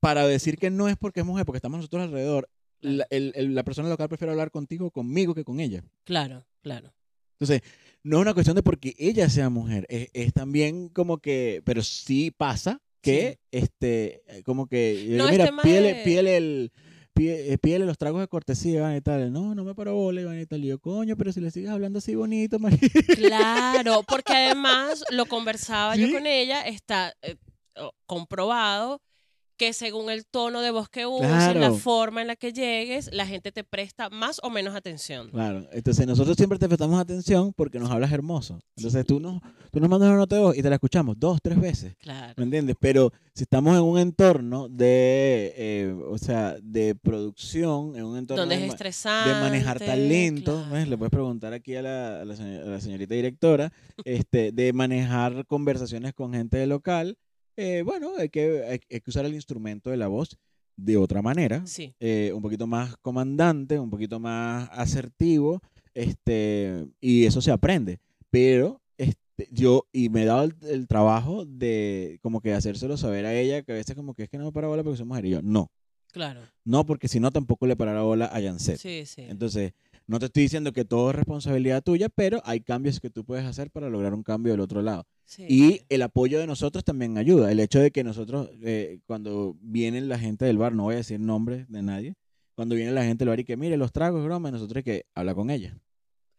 [0.00, 2.48] para decir que no es porque es mujer, porque estamos nosotros alrededor,
[2.80, 5.84] la, el- el- la persona local prefiere hablar contigo conmigo que con ella.
[6.04, 6.92] Claro, claro.
[7.38, 7.62] Entonces,
[8.02, 11.82] no es una cuestión de porque ella sea mujer, es, es también como que, pero
[11.82, 16.72] sí pasa que, este, eh, como que, No, mira, tema pídele, de- pídele el,
[17.14, 19.32] pídele, pídele los tragos de cortesía van y tal.
[19.32, 20.64] No, no me paro bola van y tal.
[20.64, 22.78] Y yo, coño, pero si le sigues hablando así bonito, María.
[23.14, 27.36] Claro, porque además lo conversaba yo con ella, está eh,
[28.06, 29.00] comprobado
[29.60, 31.74] que según el tono de voz que uses, la Claro.
[31.74, 35.28] forma en la que llegues, la gente te presta más o menos atención.
[35.28, 38.58] Claro, entonces nosotros siempre te prestamos atención porque nos hablas hermoso.
[38.78, 41.40] Entonces tú nos, tú nos mandas una nota de voz y te la escuchamos dos,
[41.42, 41.94] tres veces.
[41.98, 42.32] Claro.
[42.38, 42.74] ¿Me entiendes?
[42.80, 48.40] Pero si estamos en un entorno de, eh, o sea, de producción, en un entorno
[48.40, 49.28] Donde de, es estresante.
[49.28, 50.70] de manejar talento, claro.
[50.74, 50.88] ¿ves?
[50.88, 53.70] le puedes preguntar aquí a la, a la la señorita directora,
[54.06, 57.18] este, de manejar conversaciones con gente de local,
[57.60, 60.38] eh, bueno, hay que, hay, hay que usar el instrumento de la voz
[60.76, 65.60] de otra manera, Sí, eh, un poquito más comandante, un poquito más asertivo,
[65.92, 67.98] este, y eso se aprende.
[68.30, 73.26] Pero este, yo, y me he dado el, el trabajo de como que hacérselo saber
[73.26, 75.06] a ella, que a veces como que es que no me para bola porque soy
[75.06, 75.70] mujer, y yo, no,
[76.12, 76.40] claro.
[76.64, 78.78] no, porque si no tampoco le parará bola a Janset.
[78.78, 79.22] Sí, sí.
[79.28, 79.72] Entonces,
[80.06, 83.44] no te estoy diciendo que todo es responsabilidad tuya, pero hay cambios que tú puedes
[83.44, 85.06] hacer para lograr un cambio del otro lado.
[85.30, 85.46] Sí.
[85.48, 87.50] Y el apoyo de nosotros también ayuda.
[87.52, 90.98] El hecho de que nosotros, eh, cuando viene la gente del bar, no voy a
[90.98, 92.14] decir nombres de nadie,
[92.56, 95.04] cuando viene la gente del bar y que mire los tragos, broma, nosotros hay que
[95.14, 95.78] habla con ella.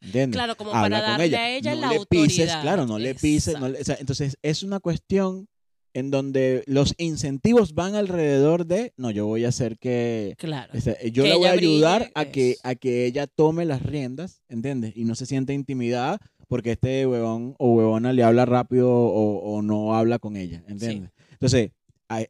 [0.01, 0.35] ¿Entiendes?
[0.37, 2.25] Claro, como Habla para con darle a ella no la le autoridad.
[2.27, 3.59] pises, claro, no le pises.
[3.59, 5.47] no le- o sea, entonces, es una cuestión
[5.93, 10.71] en donde los incentivos van alrededor de, no, yo voy a hacer que, Claro.
[10.75, 13.27] o sea, yo Que la voy a ella brille, ayudar a que, a que ella
[13.27, 14.93] tome las riendas, ¿entiendes?
[14.95, 16.17] Y no se sienta intimidada
[16.51, 21.11] porque este huevón o huevona le habla rápido o, o no habla con ella, ¿entiendes?
[21.31, 21.71] Entonces,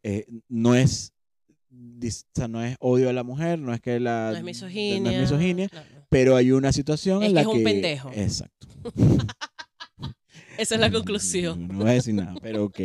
[0.03, 1.11] eh, no es
[1.71, 4.43] dis- o sea, no es odio a la mujer, no es que la No es
[4.43, 4.99] misoginia.
[5.01, 5.69] no es misoginia,
[6.09, 8.11] pero hay una situación Es en que la es un que pendejo.
[8.13, 8.67] Exacto.
[10.59, 11.67] Esa es la No, conclusión.
[11.67, 12.79] No, voy a decir nada, pero ok.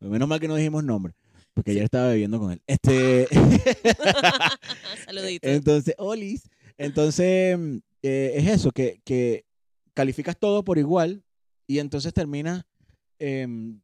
[0.00, 1.14] Menos mal que no dijimos nombre,
[1.54, 2.60] porque ayer estaba bebiendo con él.
[2.66, 3.26] Este
[5.06, 5.50] Saluditos.
[5.50, 6.50] Entonces, Olis.
[6.76, 9.46] Entonces, mm, eh, es eso, que, que
[9.96, 11.24] calificas todo por igual
[11.66, 12.64] y entonces terminas,
[13.18, 13.80] em,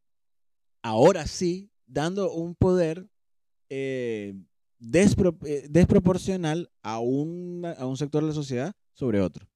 [0.83, 3.07] ahora sí, dando un poder
[3.69, 4.35] eh,
[4.79, 9.47] despro- eh, desproporcional a, una- a un sector de la sociedad sobre otro.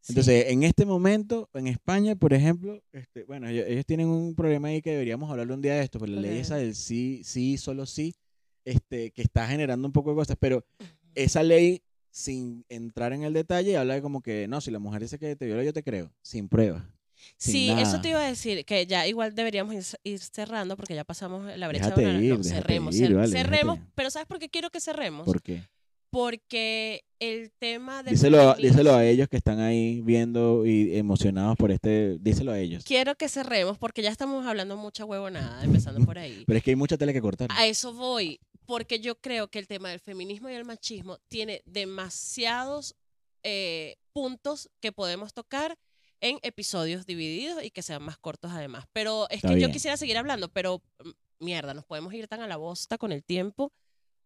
[0.00, 0.12] Sí.
[0.12, 4.68] Entonces, en este momento, en España, por ejemplo, este, bueno, ellos, ellos tienen un problema
[4.68, 6.40] ahí que deberíamos hablarle un día de esto, pero la ley Ok.
[6.42, 8.14] esa del sí, sí, solo sí,
[8.64, 10.64] este, que está generando un poco de cosas, pero
[11.14, 11.82] esa ley,
[12.12, 15.34] sin entrar en el detalle, habla de como que, no, si la mujer dice que
[15.34, 16.84] te viola, yo te creo, sin pruebas.
[17.38, 21.04] Sí, eso te iba a decir, que ya igual deberíamos ir, ir cerrando porque ya
[21.04, 21.86] pasamos la brecha.
[21.90, 23.92] Déjate ir, No, cerremos, ir, cer- vale, cerremos, déjate.
[23.94, 25.24] pero ¿sabes por qué quiero que cerremos?
[25.24, 25.62] ¿Por qué?
[26.10, 31.70] Porque el tema del Díselo, díselo a ellos que están ahí viendo y emocionados por
[31.70, 32.84] este, díselo a ellos.
[32.84, 36.44] Quiero que cerremos porque ya estamos hablando mucha huevonada, empezando por ahí.
[36.46, 37.48] Pero es que hay mucha tela que cortar.
[37.50, 41.62] A eso voy, porque yo creo que el tema del feminismo y el machismo tiene
[41.66, 42.94] demasiados
[43.42, 45.76] eh, puntos que podemos tocar
[46.20, 48.84] en episodios divididos y que sean más cortos además.
[48.92, 49.72] Pero es Está que yo bien.
[49.72, 51.10] quisiera seguir hablando, pero mm,
[51.44, 53.72] mierda, nos podemos ir tan a la bosta con el tiempo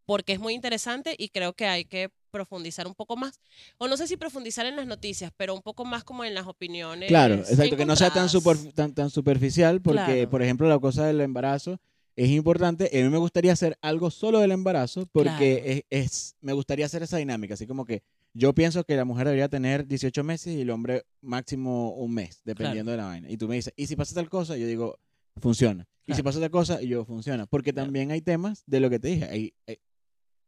[0.05, 3.41] porque es muy interesante y creo que hay que profundizar un poco más.
[3.79, 6.47] O no sé si profundizar en las noticias, pero un poco más como en las
[6.47, 7.09] opiniones.
[7.09, 10.31] Claro, exacto, que no sea tan, super- tan, tan superficial, porque, Claro.
[10.31, 11.81] por ejemplo, la cosa del embarazo
[12.17, 12.91] es importante.
[12.93, 15.31] A mí me gustaría hacer algo solo del embarazo, porque
[15.63, 15.65] Claro.
[15.67, 18.03] es, es- me gustaría hacer esa dinámica, así como que
[18.35, 22.41] yo pienso que la mujer debería tener 18 meses y el hombre máximo un mes,
[22.45, 23.31] dependiendo de la vaina.
[23.31, 24.57] Y tú me dices, ¿y si pasa tal cosa?
[24.57, 24.99] Yo digo,
[25.37, 25.87] funciona.
[26.07, 27.47] Y si pasa tal cosa, y yo, funciona.
[27.47, 29.79] Porque también hay temas de lo que te dije, hay, hay,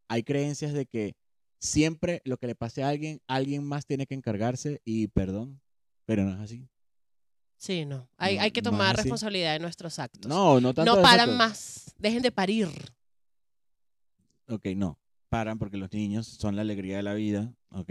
[0.08, 1.16] hay creencias de que
[1.58, 5.60] siempre lo que le pase a alguien, alguien más tiene que encargarse y perdón,
[6.06, 6.68] pero no es así.
[7.58, 8.08] Sí, no.
[8.16, 9.02] Hay, No, hay que tomar así.
[9.02, 10.28] responsabilidad de nuestros actos.
[10.28, 11.92] No, no tanto no paran más.
[11.98, 12.68] Dejen de parir.
[14.48, 14.98] Ok, no.
[15.28, 17.90] Paran porque los niños son la alegría de la vida, ¿ok?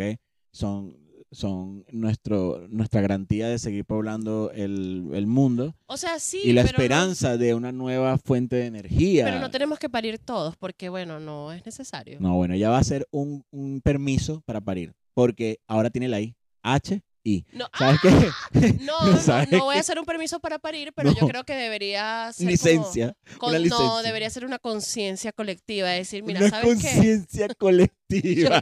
[0.51, 0.97] Son,
[1.31, 6.41] son nuestro, nuestra garantía de seguir poblando el, el mundo O sea, sí.
[6.43, 9.25] y la pero no- esperanza de una nueva fuente de energía.
[9.25, 12.19] pero no tenemos que parir todos porque, bueno, no es necesario.
[12.19, 16.19] No, bueno, ella va a hacer un, un permiso para parir, porque ahora tiene la
[16.21, 17.45] I, H, I.
[17.51, 18.49] No, ¿Sabes ¡ah!
[18.53, 18.73] qué?
[18.81, 21.53] No, no, ¿Sabes no voy a hacer un permiso para parir, pero yo creo que
[21.55, 23.17] debería ser como- Licencia.
[23.37, 26.87] con- no, debería ser una conciencia colectiva, es decir, mira, una ¿sabes qué?
[26.93, 28.61] conciencia colectiva.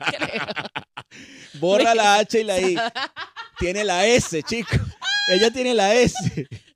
[1.60, 2.76] Borra la H y la I.
[3.60, 4.76] Tiene la S, chico.
[5.30, 6.14] Ella tiene la S.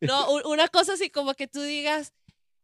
[0.01, 2.13] No, una cosa así como que tú digas,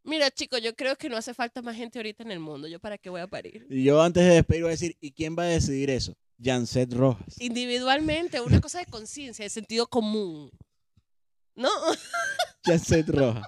[0.04, 2.80] mira, chico, yo creo que no hace falta más gente ahorita en el mundo, ¿yo
[2.80, 3.66] para qué voy a parir?
[3.70, 6.14] Y yo antes de despedir voy a decir, ¿y quién va a decidir eso?
[6.42, 7.40] Janset Rojas.
[7.40, 10.52] Individualmente, una cosa de conciencia, de sentido común.
[11.56, 11.70] ¿No?
[12.66, 13.48] Janset Rojas.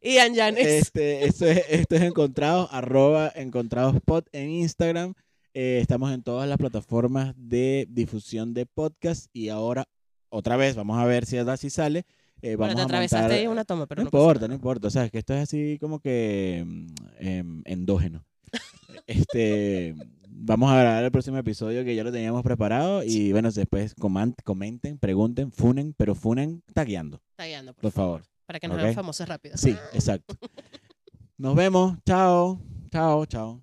[0.00, 0.66] Ian Yanes.
[0.66, 5.14] Este, esto, es, esto es Encontrados, arroba Encontradospod en Instagram.
[5.54, 9.86] Eh, estamos en todas las plataformas de difusión de podcast y ahora,
[10.28, 12.04] otra vez, vamos a ver si así sale.
[12.40, 14.88] Eh, bueno, vamos te a atravesaste montar- una toma, pero no importa, no importa.
[14.88, 16.86] O sea, es que esto es así como que mm,
[17.18, 18.24] em, endógeno.
[19.06, 19.94] Este,
[20.28, 24.98] vamos a grabar el próximo episodio que ya lo teníamos preparado y bueno, después comenten,
[24.98, 28.22] pregunten, funen, pero funen tagueando, Tagueando, por, por favor.
[28.46, 28.82] Para que nos Ok.
[28.82, 29.56] hagan famosos rápido.
[29.56, 30.34] Sí, exacto.
[31.38, 31.96] Nos vemos.
[32.06, 32.60] Chao.
[32.90, 33.62] Chao, chao.